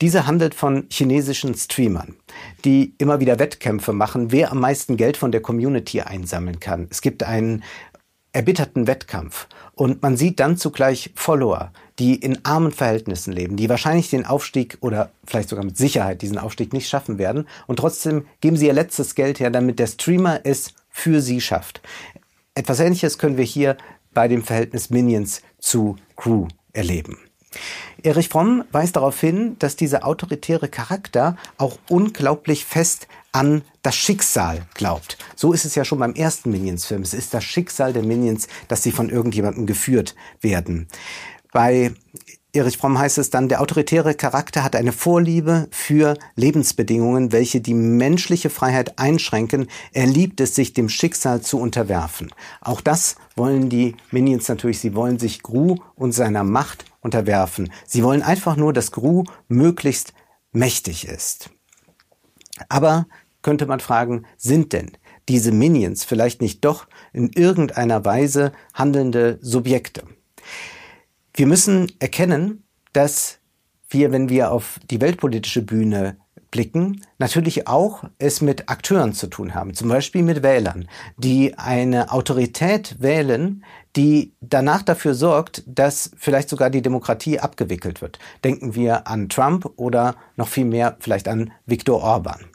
Diese 0.00 0.26
handelt 0.26 0.54
von 0.54 0.86
chinesischen 0.90 1.54
Streamern, 1.54 2.16
die 2.64 2.94
immer 2.98 3.20
wieder 3.20 3.38
Wettkämpfe 3.38 3.92
machen, 3.92 4.32
wer 4.32 4.50
am 4.50 4.58
meisten 4.58 4.96
Geld 4.96 5.16
von 5.16 5.30
der 5.30 5.42
Community 5.42 6.00
einsammeln 6.00 6.58
kann. 6.58 6.88
Es 6.90 7.02
gibt 7.02 7.22
einen 7.22 7.62
erbitterten 8.32 8.86
Wettkampf 8.86 9.46
und 9.74 10.02
man 10.02 10.16
sieht 10.16 10.40
dann 10.40 10.56
zugleich 10.56 11.12
Follower, 11.14 11.70
die 11.98 12.16
in 12.16 12.44
armen 12.44 12.72
Verhältnissen 12.72 13.32
leben, 13.32 13.56
die 13.56 13.68
wahrscheinlich 13.68 14.10
den 14.10 14.26
Aufstieg 14.26 14.78
oder 14.80 15.10
vielleicht 15.24 15.50
sogar 15.50 15.64
mit 15.64 15.76
Sicherheit 15.76 16.22
diesen 16.22 16.38
Aufstieg 16.38 16.72
nicht 16.72 16.88
schaffen 16.88 17.18
werden 17.18 17.46
und 17.66 17.76
trotzdem 17.78 18.26
geben 18.40 18.56
sie 18.56 18.66
ihr 18.66 18.72
letztes 18.72 19.14
Geld 19.14 19.38
her, 19.38 19.50
damit 19.50 19.78
der 19.78 19.86
Streamer 19.86 20.40
es 20.44 20.74
für 20.88 21.20
sie 21.20 21.40
schafft. 21.40 21.80
Etwas 22.54 22.80
Ähnliches 22.80 23.18
können 23.18 23.38
wir 23.38 23.44
hier 23.44 23.76
bei 24.12 24.28
dem 24.28 24.42
Verhältnis 24.42 24.90
Minions 24.90 25.40
zu 25.58 25.96
Crew 26.16 26.48
erleben. 26.72 27.18
Erich 28.02 28.28
Fromm 28.28 28.64
weist 28.72 28.96
darauf 28.96 29.18
hin, 29.20 29.56
dass 29.58 29.76
dieser 29.76 30.06
autoritäre 30.06 30.68
Charakter 30.68 31.36
auch 31.56 31.78
unglaublich 31.88 32.64
fest 32.64 33.08
an 33.30 33.62
das 33.82 33.94
Schicksal 33.94 34.66
glaubt. 34.74 35.16
So 35.36 35.52
ist 35.52 35.64
es 35.64 35.74
ja 35.74 35.84
schon 35.84 35.98
beim 35.98 36.14
ersten 36.14 36.50
Minions-Film. 36.50 37.02
Es 37.02 37.14
ist 37.14 37.32
das 37.32 37.44
Schicksal 37.44 37.92
der 37.92 38.02
Minions, 38.02 38.48
dass 38.68 38.82
sie 38.82 38.92
von 38.92 39.08
irgendjemandem 39.08 39.66
geführt 39.66 40.14
werden. 40.40 40.88
Bei 41.52 41.92
Erich 42.54 42.76
Fromm 42.76 42.98
heißt 42.98 43.16
es 43.16 43.30
dann, 43.30 43.48
der 43.48 43.62
autoritäre 43.62 44.14
Charakter 44.14 44.62
hat 44.62 44.76
eine 44.76 44.92
Vorliebe 44.92 45.68
für 45.70 46.18
Lebensbedingungen, 46.36 47.32
welche 47.32 47.62
die 47.62 47.72
menschliche 47.72 48.50
Freiheit 48.50 48.98
einschränken. 48.98 49.68
Er 49.92 50.06
liebt 50.06 50.38
es, 50.38 50.54
sich 50.54 50.74
dem 50.74 50.90
Schicksal 50.90 51.40
zu 51.40 51.58
unterwerfen. 51.58 52.30
Auch 52.60 52.82
das 52.82 53.16
wollen 53.36 53.70
die 53.70 53.96
Minions 54.10 54.48
natürlich. 54.48 54.80
Sie 54.80 54.94
wollen 54.94 55.18
sich 55.18 55.42
Gru 55.42 55.76
und 55.94 56.12
seiner 56.12 56.44
Macht 56.44 56.84
unterwerfen. 57.00 57.72
Sie 57.86 58.02
wollen 58.02 58.22
einfach 58.22 58.56
nur, 58.56 58.74
dass 58.74 58.92
Gru 58.92 59.24
möglichst 59.48 60.12
mächtig 60.52 61.08
ist. 61.08 61.48
Aber 62.68 63.06
könnte 63.40 63.64
man 63.64 63.80
fragen, 63.80 64.26
sind 64.36 64.74
denn 64.74 64.90
diese 65.26 65.52
Minions 65.52 66.04
vielleicht 66.04 66.42
nicht 66.42 66.62
doch 66.66 66.86
in 67.14 67.30
irgendeiner 67.32 68.04
Weise 68.04 68.52
handelnde 68.74 69.38
Subjekte? 69.40 70.02
Wir 71.34 71.46
müssen 71.46 71.90
erkennen, 71.98 72.64
dass 72.92 73.38
wir, 73.88 74.12
wenn 74.12 74.28
wir 74.28 74.52
auf 74.52 74.78
die 74.90 75.00
weltpolitische 75.00 75.62
Bühne 75.62 76.16
blicken, 76.50 77.00
natürlich 77.18 77.66
auch 77.66 78.04
es 78.18 78.42
mit 78.42 78.68
Akteuren 78.68 79.14
zu 79.14 79.26
tun 79.28 79.54
haben, 79.54 79.72
zum 79.72 79.88
Beispiel 79.88 80.22
mit 80.22 80.42
Wählern, 80.42 80.86
die 81.16 81.56
eine 81.56 82.12
Autorität 82.12 82.96
wählen, 83.00 83.64
die 83.96 84.34
danach 84.40 84.82
dafür 84.82 85.14
sorgt, 85.14 85.64
dass 85.66 86.10
vielleicht 86.16 86.50
sogar 86.50 86.68
die 86.68 86.82
Demokratie 86.82 87.40
abgewickelt 87.40 88.02
wird. 88.02 88.18
Denken 88.44 88.74
wir 88.74 89.06
an 89.06 89.30
Trump 89.30 89.70
oder 89.76 90.14
noch 90.36 90.48
viel 90.48 90.66
mehr 90.66 90.96
vielleicht 91.00 91.28
an 91.28 91.50
Viktor 91.64 92.02
Orban. 92.02 92.51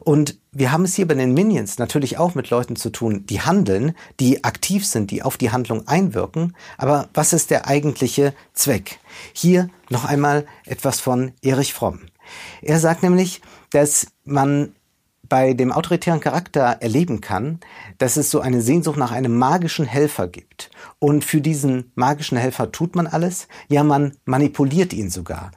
Und 0.00 0.38
wir 0.52 0.72
haben 0.72 0.84
es 0.84 0.94
hier 0.94 1.06
bei 1.06 1.14
den 1.14 1.34
Minions 1.34 1.78
natürlich 1.78 2.18
auch 2.18 2.34
mit 2.34 2.50
Leuten 2.50 2.76
zu 2.76 2.90
tun, 2.90 3.26
die 3.26 3.40
handeln, 3.40 3.94
die 4.20 4.44
aktiv 4.44 4.86
sind, 4.86 5.10
die 5.10 5.22
auf 5.22 5.36
die 5.36 5.50
Handlung 5.50 5.86
einwirken. 5.86 6.56
Aber 6.78 7.08
was 7.14 7.32
ist 7.32 7.50
der 7.50 7.66
eigentliche 7.66 8.34
Zweck? 8.52 8.98
Hier 9.32 9.68
noch 9.90 10.04
einmal 10.04 10.46
etwas 10.64 11.00
von 11.00 11.32
Erich 11.42 11.74
Fromm. 11.74 12.00
Er 12.62 12.80
sagt 12.80 13.02
nämlich, 13.02 13.40
dass 13.70 14.06
man 14.24 14.72
bei 15.28 15.54
dem 15.54 15.72
autoritären 15.72 16.20
Charakter 16.20 16.78
erleben 16.80 17.20
kann, 17.20 17.60
dass 17.98 18.16
es 18.16 18.30
so 18.30 18.40
eine 18.40 18.62
Sehnsucht 18.62 18.96
nach 18.96 19.12
einem 19.12 19.36
magischen 19.36 19.86
Helfer 19.86 20.28
gibt. 20.28 20.70
Und 20.98 21.24
für 21.24 21.40
diesen 21.40 21.90
magischen 21.94 22.38
Helfer 22.38 22.72
tut 22.72 22.94
man 22.94 23.06
alles, 23.06 23.48
ja, 23.68 23.82
man 23.82 24.16
manipuliert 24.24 24.92
ihn 24.92 25.10
sogar. 25.10 25.50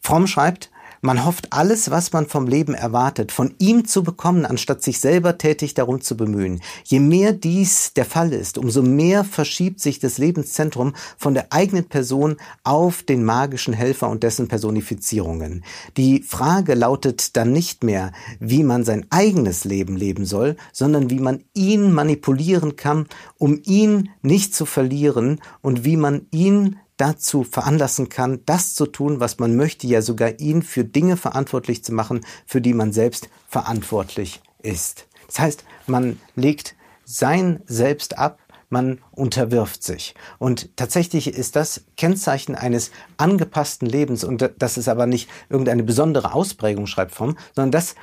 Fromm 0.00 0.26
schreibt, 0.26 0.70
man 1.00 1.24
hofft 1.24 1.52
alles, 1.52 1.90
was 1.90 2.12
man 2.12 2.26
vom 2.26 2.46
Leben 2.46 2.74
erwartet, 2.74 3.32
von 3.32 3.54
ihm 3.58 3.86
zu 3.86 4.02
bekommen, 4.02 4.44
anstatt 4.44 4.82
sich 4.82 5.00
selber 5.00 5.38
tätig 5.38 5.74
darum 5.74 6.00
zu 6.00 6.16
bemühen. 6.16 6.60
Je 6.84 7.00
mehr 7.00 7.32
dies 7.32 7.94
der 7.94 8.04
Fall 8.04 8.32
ist, 8.32 8.58
umso 8.58 8.82
mehr 8.82 9.24
verschiebt 9.24 9.80
sich 9.80 9.98
das 9.98 10.18
Lebenszentrum 10.18 10.94
von 11.16 11.34
der 11.34 11.52
eigenen 11.52 11.84
Person 11.84 12.36
auf 12.64 13.02
den 13.02 13.24
magischen 13.24 13.72
Helfer 13.72 14.08
und 14.08 14.22
dessen 14.22 14.48
Personifizierungen. 14.48 15.64
Die 15.96 16.22
Frage 16.22 16.74
lautet 16.74 17.36
dann 17.36 17.52
nicht 17.52 17.82
mehr, 17.82 18.12
wie 18.38 18.62
man 18.62 18.84
sein 18.84 19.06
eigenes 19.10 19.64
Leben 19.64 19.96
leben 19.96 20.26
soll, 20.26 20.56
sondern 20.72 21.08
wie 21.10 21.20
man 21.20 21.44
ihn 21.54 21.92
manipulieren 21.92 22.76
kann, 22.76 23.06
um 23.38 23.60
ihn 23.64 24.10
nicht 24.22 24.54
zu 24.54 24.66
verlieren 24.66 25.40
und 25.62 25.84
wie 25.84 25.96
man 25.96 26.26
ihn 26.30 26.76
dazu 27.00 27.44
veranlassen 27.44 28.08
kann, 28.08 28.40
das 28.46 28.74
zu 28.74 28.86
tun, 28.86 29.20
was 29.20 29.38
man 29.38 29.56
möchte, 29.56 29.86
ja 29.86 30.02
sogar 30.02 30.38
ihn 30.38 30.62
für 30.62 30.84
Dinge 30.84 31.16
verantwortlich 31.16 31.82
zu 31.82 31.92
machen, 31.92 32.20
für 32.46 32.60
die 32.60 32.74
man 32.74 32.92
selbst 32.92 33.28
verantwortlich 33.48 34.40
ist. 34.62 35.06
Das 35.26 35.38
heißt, 35.38 35.64
man 35.86 36.20
legt 36.34 36.74
sein 37.04 37.62
Selbst 37.66 38.18
ab, 38.18 38.38
man 38.68 39.00
unterwirft 39.10 39.82
sich. 39.82 40.14
Und 40.38 40.76
tatsächlich 40.76 41.26
ist 41.26 41.56
das 41.56 41.84
Kennzeichen 41.96 42.54
eines 42.54 42.90
angepassten 43.16 43.88
Lebens 43.88 44.22
und 44.22 44.48
das 44.58 44.78
ist 44.78 44.88
aber 44.88 45.06
nicht 45.06 45.28
irgendeine 45.48 45.82
besondere 45.82 46.34
Ausprägung, 46.34 46.86
schreibt 46.86 47.12
Fromm, 47.12 47.36
sondern 47.54 47.72
das 47.72 47.96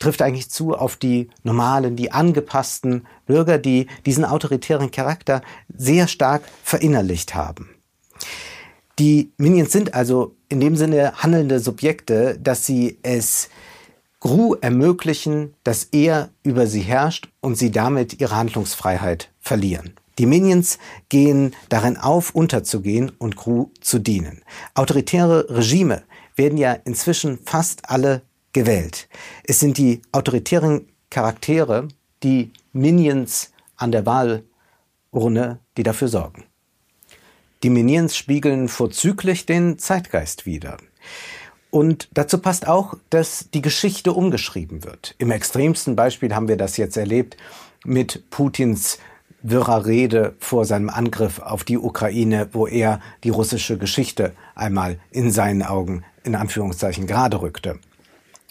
trifft 0.00 0.22
eigentlich 0.22 0.50
zu 0.50 0.74
auf 0.74 0.96
die 0.96 1.30
normalen, 1.44 1.96
die 1.96 2.10
angepassten 2.10 3.06
Bürger, 3.26 3.58
die 3.58 3.86
diesen 4.04 4.24
autoritären 4.24 4.90
Charakter 4.90 5.42
sehr 5.76 6.08
stark 6.08 6.42
verinnerlicht 6.62 7.34
haben. 7.34 7.73
Die 8.98 9.32
Minions 9.38 9.72
sind 9.72 9.94
also 9.94 10.36
in 10.48 10.60
dem 10.60 10.76
Sinne 10.76 11.14
handelnde 11.16 11.58
Subjekte, 11.58 12.38
dass 12.38 12.64
sie 12.64 12.98
es 13.02 13.48
Gru 14.20 14.54
ermöglichen, 14.54 15.54
dass 15.64 15.84
er 15.84 16.30
über 16.44 16.66
sie 16.66 16.80
herrscht 16.80 17.28
und 17.40 17.56
sie 17.56 17.70
damit 17.70 18.20
ihre 18.20 18.36
Handlungsfreiheit 18.36 19.30
verlieren. 19.40 19.94
Die 20.18 20.26
Minions 20.26 20.78
gehen 21.08 21.54
darin 21.68 21.96
auf, 21.96 22.34
unterzugehen 22.34 23.10
und 23.18 23.36
Gru 23.36 23.70
zu 23.80 23.98
dienen. 23.98 24.42
Autoritäre 24.74 25.46
Regime 25.50 26.04
werden 26.36 26.56
ja 26.56 26.72
inzwischen 26.72 27.38
fast 27.44 27.90
alle 27.90 28.22
gewählt. 28.52 29.08
Es 29.42 29.60
sind 29.60 29.76
die 29.76 30.02
autoritären 30.12 30.88
Charaktere, 31.10 31.88
die 32.22 32.52
Minions 32.72 33.50
an 33.76 33.92
der 33.92 34.06
Wahlurne, 34.06 35.58
die 35.76 35.82
dafür 35.82 36.08
sorgen. 36.08 36.44
Die 37.64 37.70
Minions 37.70 38.14
spiegeln 38.14 38.68
vorzüglich 38.68 39.46
den 39.46 39.78
Zeitgeist 39.78 40.44
wider. 40.44 40.76
Und 41.70 42.10
dazu 42.12 42.36
passt 42.36 42.68
auch, 42.68 42.92
dass 43.08 43.48
die 43.54 43.62
Geschichte 43.62 44.12
umgeschrieben 44.12 44.84
wird. 44.84 45.14
Im 45.16 45.30
extremsten 45.30 45.96
Beispiel 45.96 46.34
haben 46.34 46.46
wir 46.46 46.58
das 46.58 46.76
jetzt 46.76 46.98
erlebt 46.98 47.38
mit 47.82 48.28
Putins 48.28 48.98
wirrer 49.40 49.86
Rede 49.86 50.34
vor 50.40 50.66
seinem 50.66 50.90
Angriff 50.90 51.38
auf 51.38 51.64
die 51.64 51.78
Ukraine, 51.78 52.50
wo 52.52 52.66
er 52.66 53.00
die 53.24 53.30
russische 53.30 53.78
Geschichte 53.78 54.34
einmal 54.54 54.98
in 55.10 55.30
seinen 55.30 55.62
Augen 55.62 56.04
in 56.22 56.34
Anführungszeichen 56.34 57.06
gerade 57.06 57.40
rückte. 57.40 57.78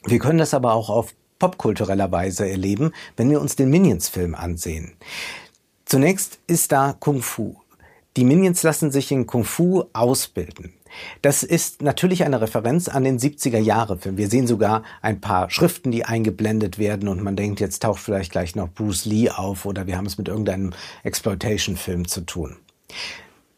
Wir 0.06 0.18
können 0.18 0.40
das 0.40 0.56
aber 0.56 0.74
auch 0.74 0.90
auf 0.90 1.14
popkultureller 1.38 2.12
Weise 2.12 2.50
erleben, 2.50 2.94
wenn 3.16 3.30
wir 3.30 3.42
uns 3.42 3.56
den 3.56 3.70
Minions-Film 3.70 4.34
ansehen. 4.34 4.94
Zunächst 5.86 6.40
ist 6.48 6.72
da 6.72 6.96
Kung 7.00 7.22
Fu. 7.22 7.58
Die 8.16 8.26
Minions 8.26 8.62
lassen 8.62 8.92
sich 8.92 9.12
in 9.12 9.26
Kung 9.26 9.44
Fu 9.44 9.86
ausbilden. 9.94 10.74
Das 11.24 11.42
ist 11.42 11.82
natürlich 11.82 12.24
eine 12.24 12.42
Referenz 12.42 12.88
an 12.88 13.04
den 13.04 13.18
70er 13.18 13.58
Jahre 13.58 13.98
Film. 13.98 14.18
Wir 14.18 14.30
sehen 14.30 14.46
sogar 14.46 14.84
ein 15.02 15.20
paar 15.20 15.50
Schriften, 15.50 15.92
die 15.92 16.06
eingeblendet 16.06 16.78
werden 16.78 17.10
und 17.10 17.24
man 17.24 17.36
denkt, 17.36 17.60
jetzt 17.60 17.82
taucht 17.82 18.00
vielleicht 18.00 18.32
gleich 18.32 18.56
noch 18.56 18.70
Bruce 18.70 19.06
Lee 19.06 19.32
auf 19.32 19.66
oder 19.66 19.88
wir 19.88 19.98
haben 19.98 20.06
es 20.06 20.20
mit 20.20 20.28
irgendeinem 20.28 20.74
Exploitation 21.04 21.76
Film 21.76 22.08
zu 22.08 22.22
tun. 22.22 22.58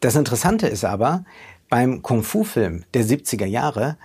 Das 0.00 0.16
Interessante 0.16 0.66
ist 0.66 0.84
aber, 0.84 1.24
beim 1.68 2.00
Kung 2.00 2.22
Fu 2.22 2.42
Film 2.42 2.84
der 2.94 3.04
70er 3.04 3.44
Jahre 3.44 3.98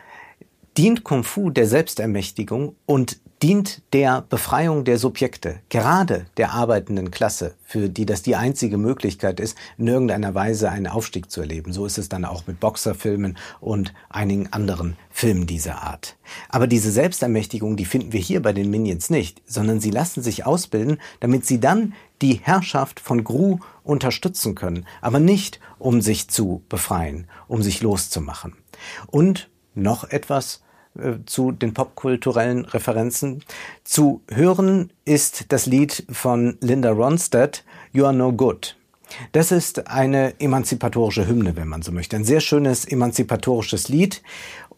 dient 0.77 1.03
Kung 1.03 1.23
Fu 1.23 1.49
der 1.49 1.67
Selbstermächtigung 1.67 2.75
und 2.85 3.19
dient 3.41 3.81
der 3.93 4.21
Befreiung 4.21 4.83
der 4.83 4.99
Subjekte, 4.99 5.61
gerade 5.69 6.27
der 6.37 6.51
arbeitenden 6.51 7.09
Klasse, 7.09 7.55
für 7.63 7.89
die 7.89 8.05
das 8.05 8.21
die 8.21 8.35
einzige 8.35 8.77
Möglichkeit 8.77 9.39
ist, 9.39 9.57
in 9.79 9.87
irgendeiner 9.87 10.35
Weise 10.35 10.69
einen 10.69 10.87
Aufstieg 10.87 11.31
zu 11.31 11.41
erleben. 11.41 11.73
So 11.73 11.85
ist 11.87 11.97
es 11.97 12.07
dann 12.07 12.23
auch 12.23 12.45
mit 12.45 12.59
Boxerfilmen 12.59 13.37
und 13.59 13.93
einigen 14.09 14.53
anderen 14.53 14.95
Filmen 15.09 15.47
dieser 15.47 15.81
Art. 15.81 16.17
Aber 16.49 16.67
diese 16.67 16.91
Selbstermächtigung, 16.91 17.77
die 17.77 17.85
finden 17.85 18.13
wir 18.13 18.19
hier 18.19 18.43
bei 18.43 18.53
den 18.53 18.69
Minions 18.69 19.09
nicht, 19.09 19.41
sondern 19.47 19.79
sie 19.79 19.91
lassen 19.91 20.21
sich 20.21 20.45
ausbilden, 20.45 20.99
damit 21.19 21.45
sie 21.45 21.59
dann 21.59 21.93
die 22.21 22.35
Herrschaft 22.43 22.99
von 22.99 23.23
Gru 23.23 23.57
unterstützen 23.83 24.53
können, 24.53 24.85
aber 25.01 25.19
nicht 25.19 25.59
um 25.79 26.01
sich 26.01 26.27
zu 26.27 26.61
befreien, 26.69 27.27
um 27.47 27.63
sich 27.63 27.81
loszumachen. 27.81 28.55
Und 29.07 29.49
noch 29.75 30.09
etwas 30.09 30.61
äh, 30.97 31.13
zu 31.25 31.51
den 31.51 31.73
popkulturellen 31.73 32.65
Referenzen. 32.65 33.43
Zu 33.83 34.21
hören 34.29 34.91
ist 35.05 35.45
das 35.51 35.65
Lied 35.65 36.05
von 36.11 36.57
Linda 36.59 36.91
Ronstadt, 36.91 37.63
You 37.93 38.05
Are 38.05 38.13
No 38.13 38.33
Good. 38.33 38.75
Das 39.31 39.51
ist 39.51 39.87
eine 39.87 40.39
emanzipatorische 40.39 41.27
Hymne, 41.27 41.55
wenn 41.55 41.67
man 41.67 41.81
so 41.81 41.91
möchte. 41.91 42.15
Ein 42.15 42.23
sehr 42.23 42.39
schönes 42.39 42.85
emanzipatorisches 42.85 43.89
Lied. 43.89 44.21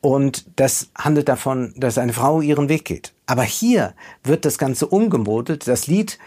Und 0.02 0.46
das 0.58 0.90
handelt 0.96 1.30
davon, 1.30 1.74
dass 1.78 1.98
eine 1.98 2.14
Frau 2.14 2.42
ihren 2.42 2.68
Weg 2.68 2.84
geht. 2.86 3.14
Aber 3.26 3.44
hier 3.44 3.94
wird 4.24 4.44
das 4.44 4.58
Ganze 4.58 4.88
umgemodelt. 4.88 5.68
Das 5.68 5.88
Lied 5.88 6.20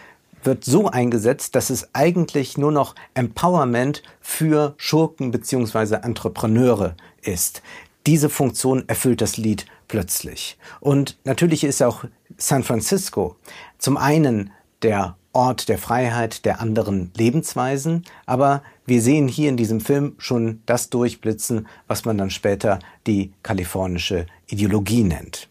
wird 0.43 0.63
so 0.63 0.87
eingesetzt, 0.87 1.55
dass 1.55 1.69
es 1.69 1.93
eigentlich 1.93 2.57
nur 2.57 2.71
noch 2.71 2.95
Empowerment 3.13 4.01
für 4.19 4.73
Schurken 4.77 5.31
beziehungsweise 5.31 5.97
Entrepreneure 5.97 6.95
ist. 7.21 7.61
Diese 8.07 8.29
Funktion 8.29 8.87
erfüllt 8.87 9.21
das 9.21 9.35
Lied 9.35 9.65
plötzlich. 9.89 10.57
Und 10.79 11.17
natürlich 11.25 11.65
ist 11.65 11.83
auch 11.83 12.05
San 12.37 12.63
Francisco 12.63 13.35
zum 13.77 13.97
einen 13.97 14.51
der 14.81 15.17
Ort 15.33 15.67
der 15.69 15.77
Freiheit 15.77 16.45
der 16.45 16.61
anderen 16.61 17.11
Lebensweisen, 17.15 18.05
aber 18.25 18.63
wir 18.85 19.01
sehen 19.01 19.27
hier 19.27 19.49
in 19.49 19.57
diesem 19.57 19.81
Film 19.81 20.15
schon 20.17 20.63
das 20.65 20.89
durchblitzen, 20.89 21.67
was 21.87 22.05
man 22.05 22.17
dann 22.17 22.31
später 22.31 22.79
die 23.05 23.33
kalifornische 23.43 24.25
Ideologie 24.47 25.03
nennt. 25.03 25.49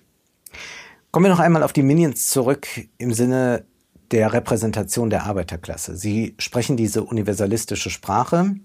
Kommen 1.12 1.26
wir 1.26 1.30
noch 1.30 1.40
einmal 1.40 1.62
auf 1.62 1.72
die 1.72 1.82
Minions 1.82 2.30
zurück 2.30 2.66
im 2.98 3.12
Sinne 3.12 3.64
der 4.10 4.32
Repräsentation 4.32 5.10
der 5.10 5.24
Arbeiterklasse. 5.24 5.94
Sie 5.94 6.34
sprechen 6.38 6.76
diese 6.76 7.04
universalistische 7.04 7.90
Sprache, 7.90 8.56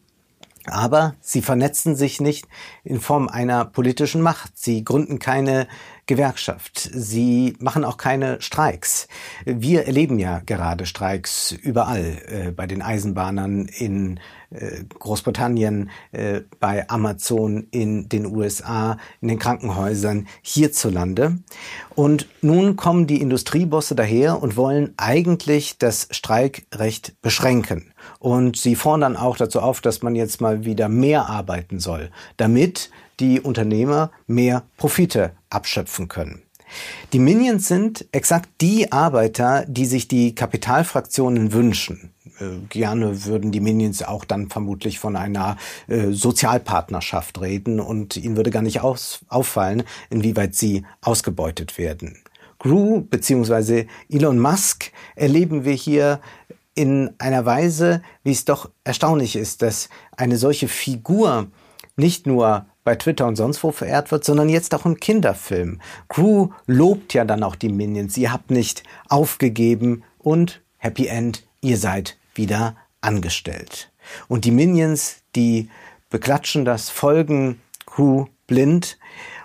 aber 0.66 1.16
sie 1.22 1.42
vernetzen 1.42 1.96
sich 1.96 2.22
nicht 2.22 2.48
in 2.84 3.00
Form 3.00 3.28
einer 3.28 3.66
politischen 3.66 4.22
Macht. 4.22 4.58
Sie 4.58 4.84
gründen 4.84 5.20
keine 5.20 5.68
Gewerkschaft. 6.06 6.90
Sie 6.94 7.56
machen 7.60 7.86
auch 7.86 7.98
keine 7.98 8.42
Streiks. 8.42 9.08
Wir 9.46 9.86
erleben 9.86 10.20
ja 10.20 10.40
gerade 10.46 10.86
Streiks 10.86 11.52
überall, 11.52 12.22
äh, 12.28 12.52
bei 12.52 12.68
den 12.68 12.82
Eisenbahnern 12.82 13.66
in 13.66 14.20
äh, 14.52 14.84
Großbritannien, 15.00 15.90
äh, 16.12 16.42
bei 16.60 16.90
Amazon 16.90 17.68
in 17.72 18.10
den 18.10 18.26
USA, 18.26 18.98
in 19.22 19.30
den 19.30 19.40
Krankenhäusern 19.40 20.28
hierzulande. 20.42 21.38
Und 21.96 22.28
nun 22.42 22.76
kommen 22.76 23.08
die 23.08 23.22
Industriebosse 23.22 23.96
daher 23.96 24.44
und 24.44 24.58
wollen 24.58 24.94
eigentlich 24.98 25.78
das 25.78 26.10
Streikrecht 26.12 27.22
beschränken. 27.22 27.94
Und 28.20 28.58
sie 28.58 28.76
fordern 28.76 29.16
auch 29.16 29.38
dazu 29.38 29.62
auf, 29.62 29.80
dass 29.80 30.02
man 30.02 30.16
jetzt 30.16 30.42
mal 30.42 30.66
wieder 30.66 30.90
mehr 30.90 31.30
arbeiten 31.30 31.80
soll, 31.80 32.12
damit 32.36 32.90
die 33.20 33.40
Unternehmer 33.40 34.12
mehr 34.28 34.64
Profite 34.78 35.34
abschöpfen 35.50 36.08
können. 36.08 36.42
Die 37.14 37.20
Minions 37.20 37.68
sind 37.68 38.06
exakt 38.12 38.50
die 38.62 38.92
Arbeiter, 38.92 39.66
die 39.68 39.86
sich 39.86 40.08
die 40.08 40.34
Kapitalfraktionen 40.36 41.52
wünschen. 41.52 42.14
Äh, 42.40 42.66
gerne 42.70 43.26
würden 43.26 43.52
die 43.52 43.60
Minions 43.60 44.04
auch 44.04 44.26
dann 44.26 44.50
vermutlich 44.50 45.00
von 45.00 45.16
einer 45.16 45.58
äh, 45.88 46.12
Sozialpartnerschaft 46.12 47.42
reden 47.42 47.80
und 47.80 48.16
ihnen 48.16 48.38
würde 48.38 48.52
gar 48.52 48.62
nicht 48.62 48.82
auffallen, 48.82 49.84
inwieweit 50.10 50.56
sie 50.56 50.86
ausgebeutet 51.02 51.78
werden. 51.78 52.18
Gru 52.60 53.02
bzw. 53.02 53.88
Elon 54.10 54.40
Musk 54.40 54.92
erleben 55.16 55.66
wir 55.66 55.74
hier 55.74 56.22
in 56.74 57.12
einer 57.18 57.46
Weise, 57.46 58.02
wie 58.24 58.32
es 58.32 58.46
doch 58.46 58.70
erstaunlich 58.84 59.36
ist, 59.36 59.62
dass 59.62 59.90
eine 60.16 60.38
solche 60.38 60.68
Figur 60.68 61.48
nicht 61.98 62.28
nur 62.28 62.66
bei 62.84 62.96
Twitter 62.96 63.28
und 63.28 63.36
sonst 63.36 63.64
wo 63.64 63.72
verehrt 63.72 64.12
wird, 64.12 64.24
sondern 64.24 64.50
jetzt 64.50 64.74
auch 64.74 64.86
im 64.86 65.00
Kinderfilm. 65.00 65.80
Crew 66.10 66.50
lobt 66.66 67.14
ja 67.14 67.26
dann 67.26 67.44
auch 67.44 67.56
die 67.56 67.70
Minions. 67.70 68.18
Ihr 68.18 68.32
habt 68.32 68.52
nicht 68.52 68.84
aufgegeben 69.08 70.04
und 70.18 70.62
Happy 70.78 71.08
End, 71.08 71.48
ihr 71.62 71.78
seid 71.78 72.18
wieder 72.34 72.76
angestellt. 73.02 73.92
Und 74.28 74.46
die 74.46 74.52
Minions, 74.52 75.18
die 75.36 75.70
beklatschen 76.10 76.66
das, 76.66 76.90
folgen 76.90 77.62
Crew 77.86 78.26
blind. 78.48 78.98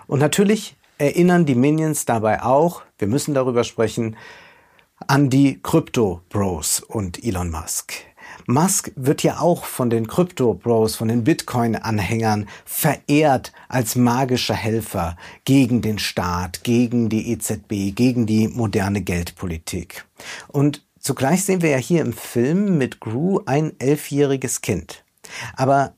Und 0.07 0.19
natürlich 0.19 0.75
erinnern 0.97 1.45
die 1.45 1.55
Minions 1.55 2.05
dabei 2.05 2.41
auch, 2.43 2.81
wir 2.97 3.07
müssen 3.07 3.33
darüber 3.33 3.63
sprechen, 3.63 4.15
an 5.05 5.29
die 5.29 5.61
Crypto 5.61 6.21
Bros 6.29 6.79
und 6.79 7.23
Elon 7.23 7.51
Musk. 7.51 8.06
Musk 8.49 8.93
wird 8.95 9.23
ja 9.23 9.41
auch 9.41 9.65
von 9.65 9.89
den 9.89 10.07
Crypto 10.07 10.53
Bros, 10.53 10.95
von 10.95 11.09
den 11.09 11.25
Bitcoin-Anhängern 11.25 12.47
verehrt 12.63 13.51
als 13.67 13.97
magischer 13.97 14.53
Helfer 14.53 15.17
gegen 15.43 15.81
den 15.81 15.99
Staat, 15.99 16.63
gegen 16.63 17.09
die 17.09 17.29
EZB, 17.33 17.93
gegen 17.93 18.25
die 18.25 18.47
moderne 18.47 19.01
Geldpolitik. 19.01 20.05
Und 20.47 20.85
zugleich 20.97 21.43
sehen 21.43 21.61
wir 21.61 21.71
ja 21.71 21.77
hier 21.77 21.99
im 21.99 22.13
Film 22.13 22.77
mit 22.77 23.01
Gru 23.01 23.41
ein 23.45 23.77
elfjähriges 23.79 24.61
Kind. 24.61 25.03
Aber 25.57 25.95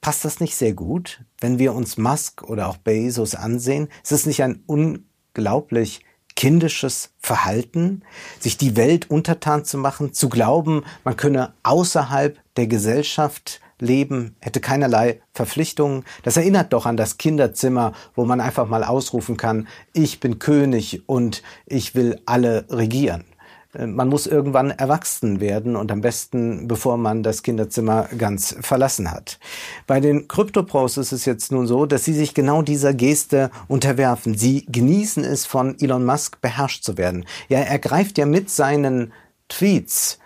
passt 0.00 0.24
das 0.24 0.40
nicht 0.40 0.56
sehr 0.56 0.72
gut, 0.72 1.22
wenn 1.38 1.58
wir 1.58 1.74
uns 1.74 1.98
Musk 1.98 2.44
oder 2.44 2.68
auch 2.68 2.78
Bezos 2.78 3.34
ansehen? 3.34 3.88
Ist 4.02 4.12
es 4.12 4.24
nicht 4.24 4.42
ein 4.42 4.62
unglaublich 4.66 6.00
kindisches 6.36 7.10
Verhalten, 7.20 8.02
sich 8.40 8.56
die 8.56 8.76
Welt 8.76 9.10
untertan 9.10 9.64
zu 9.64 9.78
machen, 9.78 10.12
zu 10.12 10.28
glauben, 10.28 10.84
man 11.04 11.16
könne 11.16 11.54
außerhalb 11.62 12.38
der 12.56 12.66
Gesellschaft 12.66 13.60
leben, 13.80 14.36
hätte 14.40 14.60
keinerlei 14.60 15.20
Verpflichtungen. 15.32 16.04
Das 16.22 16.36
erinnert 16.36 16.72
doch 16.72 16.86
an 16.86 16.96
das 16.96 17.18
Kinderzimmer, 17.18 17.92
wo 18.14 18.24
man 18.24 18.40
einfach 18.40 18.68
mal 18.68 18.84
ausrufen 18.84 19.36
kann, 19.36 19.68
ich 19.92 20.20
bin 20.20 20.38
König 20.38 21.02
und 21.06 21.42
ich 21.66 21.94
will 21.94 22.20
alle 22.26 22.66
regieren. 22.70 23.24
Man 23.78 24.08
muss 24.08 24.26
irgendwann 24.26 24.70
erwachsen 24.70 25.40
werden 25.40 25.74
und 25.76 25.90
am 25.90 26.00
besten, 26.00 26.68
bevor 26.68 26.96
man 26.96 27.22
das 27.22 27.42
Kinderzimmer 27.42 28.08
ganz 28.16 28.56
verlassen 28.60 29.10
hat. 29.10 29.38
Bei 29.86 30.00
den 30.00 30.28
Kryptopros 30.28 30.96
ist 30.96 31.12
es 31.12 31.24
jetzt 31.24 31.50
nun 31.50 31.66
so, 31.66 31.86
dass 31.86 32.04
sie 32.04 32.14
sich 32.14 32.34
genau 32.34 32.62
dieser 32.62 32.94
Geste 32.94 33.50
unterwerfen. 33.66 34.36
Sie 34.36 34.66
genießen 34.66 35.24
es, 35.24 35.44
von 35.46 35.76
Elon 35.80 36.04
Musk 36.04 36.40
beherrscht 36.40 36.84
zu 36.84 36.96
werden. 36.96 37.24
Ja, 37.48 37.58
er 37.60 37.78
greift 37.78 38.18
ja 38.18 38.26
mit 38.26 38.50
seinen 38.50 39.12
Tweets 39.48 40.18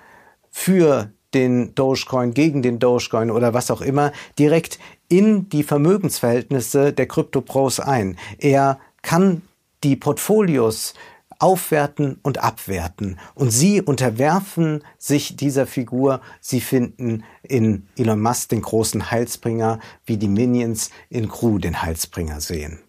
für 0.50 1.11
den 1.34 1.74
Dogecoin, 1.74 2.34
gegen 2.34 2.62
den 2.62 2.78
Dogecoin 2.78 3.30
oder 3.30 3.54
was 3.54 3.70
auch 3.70 3.80
immer, 3.80 4.12
direkt 4.38 4.78
in 5.08 5.48
die 5.48 5.62
Vermögensverhältnisse 5.62 6.92
der 6.92 7.06
Kryptopros 7.06 7.80
ein. 7.80 8.18
Er 8.38 8.78
kann 9.02 9.42
die 9.84 9.96
Portfolios 9.96 10.94
aufwerten 11.38 12.18
und 12.22 12.38
abwerten. 12.42 13.18
Und 13.35 13.51
sie 13.51 13.81
unterwerfen 13.81 14.83
sich 14.98 15.37
dieser 15.37 15.66
Figur. 15.66 16.20
Sie 16.40 16.61
finden 16.61 17.24
in 17.42 17.87
Elon 17.96 18.20
Musk 18.20 18.48
den 18.51 18.62
großen 18.62 19.11
Heilsbringer, 19.11 19.79
wie 20.05 20.16
die 20.16 20.29
Minions 20.29 20.90
in 21.11 21.29
Crew 21.29 21.59
den 21.59 21.81
Heilsbringer 21.83 22.40
sehen. 22.40 22.81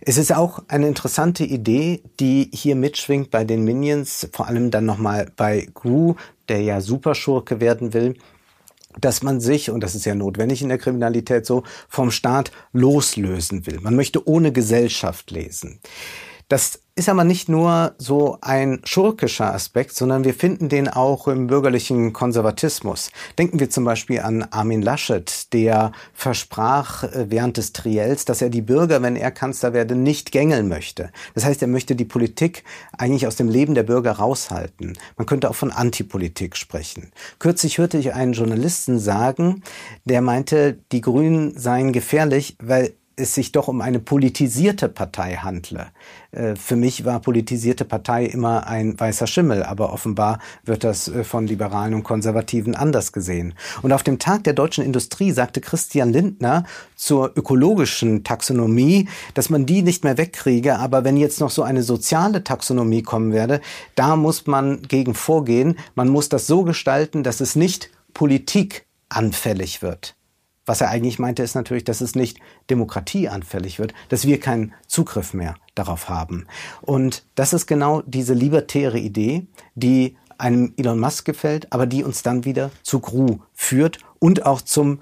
Es 0.00 0.16
ist 0.16 0.34
auch 0.34 0.62
eine 0.68 0.88
interessante 0.88 1.44
Idee, 1.44 2.02
die 2.18 2.50
hier 2.52 2.76
mitschwingt 2.76 3.30
bei 3.30 3.44
den 3.44 3.64
Minions, 3.64 4.28
vor 4.32 4.46
allem 4.46 4.70
dann 4.70 4.86
nochmal 4.86 5.30
bei 5.36 5.68
Gru, 5.74 6.14
der 6.48 6.62
ja 6.62 6.80
Superschurke 6.80 7.60
werden 7.60 7.92
will, 7.92 8.16
dass 8.98 9.22
man 9.22 9.40
sich, 9.40 9.70
und 9.70 9.80
das 9.82 9.94
ist 9.94 10.04
ja 10.04 10.14
notwendig 10.14 10.62
in 10.62 10.68
der 10.68 10.78
Kriminalität 10.78 11.46
so, 11.46 11.62
vom 11.88 12.10
Staat 12.10 12.50
loslösen 12.72 13.66
will. 13.66 13.80
Man 13.80 13.94
möchte 13.94 14.26
ohne 14.26 14.52
Gesellschaft 14.52 15.30
lesen. 15.30 15.80
Das 16.50 16.80
ist 16.96 17.08
aber 17.08 17.22
nicht 17.22 17.48
nur 17.48 17.94
so 17.96 18.38
ein 18.40 18.80
schurkischer 18.82 19.54
Aspekt, 19.54 19.94
sondern 19.94 20.24
wir 20.24 20.34
finden 20.34 20.68
den 20.68 20.88
auch 20.88 21.28
im 21.28 21.46
bürgerlichen 21.46 22.12
Konservatismus. 22.12 23.12
Denken 23.38 23.60
wir 23.60 23.70
zum 23.70 23.84
Beispiel 23.84 24.18
an 24.18 24.42
Armin 24.50 24.82
Laschet, 24.82 25.52
der 25.52 25.92
versprach 26.12 27.04
äh, 27.04 27.30
während 27.30 27.56
des 27.56 27.72
Triels, 27.72 28.24
dass 28.24 28.42
er 28.42 28.50
die 28.50 28.62
Bürger, 28.62 29.00
wenn 29.00 29.14
er 29.14 29.30
Kanzler 29.30 29.72
werde, 29.72 29.94
nicht 29.94 30.32
gängeln 30.32 30.66
möchte. 30.66 31.12
Das 31.34 31.44
heißt, 31.44 31.62
er 31.62 31.68
möchte 31.68 31.94
die 31.94 32.04
Politik 32.04 32.64
eigentlich 32.98 33.28
aus 33.28 33.36
dem 33.36 33.48
Leben 33.48 33.76
der 33.76 33.84
Bürger 33.84 34.12
raushalten. 34.12 34.98
Man 35.16 35.26
könnte 35.26 35.50
auch 35.50 35.54
von 35.54 35.70
Antipolitik 35.70 36.56
sprechen. 36.56 37.12
Kürzlich 37.38 37.78
hörte 37.78 37.96
ich 37.96 38.12
einen 38.12 38.32
Journalisten 38.32 38.98
sagen, 38.98 39.62
der 40.04 40.20
meinte, 40.20 40.80
die 40.90 41.00
Grünen 41.00 41.56
seien 41.56 41.92
gefährlich, 41.92 42.56
weil 42.60 42.92
es 43.20 43.34
sich 43.34 43.52
doch 43.52 43.68
um 43.68 43.80
eine 43.80 44.00
politisierte 44.00 44.88
Partei 44.88 45.36
handle. 45.36 45.86
Äh, 46.32 46.56
für 46.56 46.76
mich 46.76 47.04
war 47.04 47.20
politisierte 47.20 47.84
Partei 47.84 48.26
immer 48.26 48.66
ein 48.66 48.98
weißer 48.98 49.26
Schimmel, 49.26 49.62
aber 49.62 49.92
offenbar 49.92 50.38
wird 50.64 50.84
das 50.84 51.08
äh, 51.08 51.24
von 51.24 51.46
Liberalen 51.46 51.94
und 51.94 52.02
Konservativen 52.02 52.74
anders 52.74 53.12
gesehen. 53.12 53.54
Und 53.82 53.92
auf 53.92 54.02
dem 54.02 54.18
Tag 54.18 54.44
der 54.44 54.54
deutschen 54.54 54.84
Industrie 54.84 55.32
sagte 55.32 55.60
Christian 55.60 56.12
Lindner 56.12 56.64
zur 56.96 57.32
ökologischen 57.36 58.24
Taxonomie, 58.24 59.08
dass 59.34 59.50
man 59.50 59.66
die 59.66 59.82
nicht 59.82 60.04
mehr 60.04 60.18
wegkriege, 60.18 60.78
aber 60.78 61.04
wenn 61.04 61.16
jetzt 61.16 61.40
noch 61.40 61.50
so 61.50 61.62
eine 61.62 61.82
soziale 61.82 62.44
Taxonomie 62.44 63.02
kommen 63.02 63.32
werde, 63.32 63.60
da 63.94 64.16
muss 64.16 64.46
man 64.46 64.82
gegen 64.82 65.14
vorgehen. 65.14 65.78
Man 65.94 66.08
muss 66.08 66.28
das 66.28 66.46
so 66.46 66.64
gestalten, 66.64 67.22
dass 67.22 67.40
es 67.40 67.56
nicht 67.56 67.90
Politik 68.14 68.86
anfällig 69.08 69.82
wird. 69.82 70.14
Was 70.66 70.80
er 70.80 70.90
eigentlich 70.90 71.18
meinte, 71.18 71.42
ist 71.42 71.54
natürlich, 71.54 71.84
dass 71.84 72.00
es 72.00 72.14
nicht 72.14 72.38
demokratieanfällig 72.68 73.78
wird, 73.78 73.94
dass 74.08 74.26
wir 74.26 74.38
keinen 74.38 74.74
Zugriff 74.86 75.34
mehr 75.34 75.56
darauf 75.74 76.08
haben. 76.08 76.46
Und 76.82 77.24
das 77.34 77.52
ist 77.52 77.66
genau 77.66 78.02
diese 78.02 78.34
libertäre 78.34 78.98
Idee, 78.98 79.46
die 79.74 80.16
einem 80.38 80.72
Elon 80.76 80.98
Musk 80.98 81.24
gefällt, 81.24 81.72
aber 81.72 81.86
die 81.86 82.04
uns 82.04 82.22
dann 82.22 82.44
wieder 82.44 82.70
zu 82.82 83.00
Gru 83.00 83.38
führt 83.52 83.98
und 84.18 84.46
auch 84.46 84.60
zum 84.60 85.00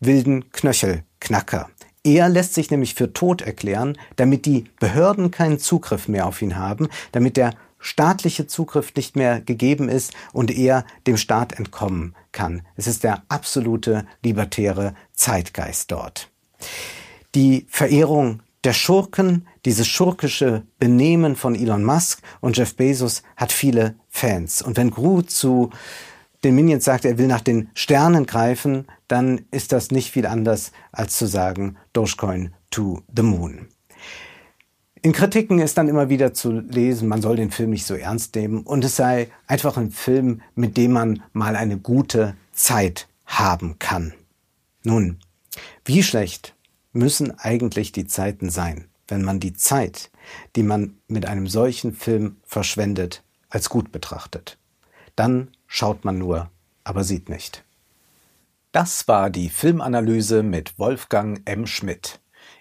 wilden 0.00 0.50
Knöchelknacker. 0.52 1.68
Er 2.04 2.28
lässt 2.28 2.54
sich 2.54 2.70
nämlich 2.70 2.94
für 2.94 3.12
tot 3.12 3.42
erklären, 3.42 3.98
damit 4.16 4.46
die 4.46 4.64
Behörden 4.78 5.30
keinen 5.30 5.58
Zugriff 5.58 6.08
mehr 6.08 6.26
auf 6.26 6.40
ihn 6.42 6.56
haben, 6.56 6.88
damit 7.12 7.36
der 7.36 7.54
staatliche 7.78 8.46
Zugriff 8.46 8.94
nicht 8.94 9.16
mehr 9.16 9.40
gegeben 9.40 9.88
ist 9.88 10.12
und 10.32 10.50
er 10.50 10.84
dem 11.06 11.16
Staat 11.16 11.58
entkommen 11.58 12.14
kann. 12.32 12.62
Es 12.76 12.86
ist 12.86 13.04
der 13.04 13.22
absolute 13.28 14.06
libertäre 14.22 14.94
Zeitgeist 15.12 15.90
dort. 15.90 16.30
Die 17.34 17.66
Verehrung 17.68 18.42
der 18.64 18.72
Schurken, 18.72 19.46
dieses 19.64 19.86
schurkische 19.86 20.64
Benehmen 20.78 21.36
von 21.36 21.54
Elon 21.54 21.84
Musk 21.84 22.22
und 22.40 22.56
Jeff 22.56 22.74
Bezos 22.74 23.22
hat 23.36 23.52
viele 23.52 23.94
Fans. 24.08 24.62
Und 24.62 24.76
wenn 24.76 24.90
Gru 24.90 25.22
zu 25.22 25.70
den 26.44 26.54
Minions 26.54 26.84
sagt, 26.84 27.04
er 27.04 27.18
will 27.18 27.26
nach 27.26 27.40
den 27.40 27.70
Sternen 27.74 28.26
greifen, 28.26 28.86
dann 29.06 29.42
ist 29.50 29.72
das 29.72 29.90
nicht 29.90 30.10
viel 30.10 30.26
anders 30.26 30.72
als 30.92 31.16
zu 31.16 31.26
sagen 31.26 31.76
Dogecoin 31.92 32.54
to 32.70 33.02
the 33.14 33.22
Moon. 33.22 33.68
In 35.02 35.12
Kritiken 35.12 35.60
ist 35.60 35.78
dann 35.78 35.88
immer 35.88 36.08
wieder 36.08 36.34
zu 36.34 36.60
lesen, 36.60 37.08
man 37.08 37.22
soll 37.22 37.36
den 37.36 37.50
Film 37.50 37.70
nicht 37.70 37.86
so 37.86 37.94
ernst 37.94 38.34
nehmen 38.34 38.62
und 38.62 38.84
es 38.84 38.96
sei 38.96 39.28
einfach 39.46 39.76
ein 39.76 39.90
Film, 39.90 40.42
mit 40.54 40.76
dem 40.76 40.92
man 40.92 41.22
mal 41.32 41.54
eine 41.54 41.78
gute 41.78 42.34
Zeit 42.52 43.06
haben 43.26 43.78
kann. 43.78 44.14
Nun, 44.82 45.18
wie 45.84 46.02
schlecht 46.02 46.54
müssen 46.92 47.38
eigentlich 47.38 47.92
die 47.92 48.06
Zeiten 48.06 48.50
sein, 48.50 48.86
wenn 49.06 49.22
man 49.22 49.38
die 49.38 49.52
Zeit, 49.52 50.10
die 50.56 50.62
man 50.62 50.96
mit 51.06 51.26
einem 51.26 51.46
solchen 51.46 51.92
Film 51.92 52.36
verschwendet, 52.44 53.22
als 53.50 53.68
gut 53.68 53.92
betrachtet? 53.92 54.58
Dann 55.14 55.48
schaut 55.66 56.04
man 56.04 56.18
nur, 56.18 56.50
aber 56.82 57.04
sieht 57.04 57.28
nicht. 57.28 57.64
Das 58.72 59.06
war 59.08 59.30
die 59.30 59.48
Filmanalyse 59.48 60.42
mit 60.42 60.78
Wolfgang 60.78 61.40
M. 61.44 61.66
Schmidt. 61.66 62.20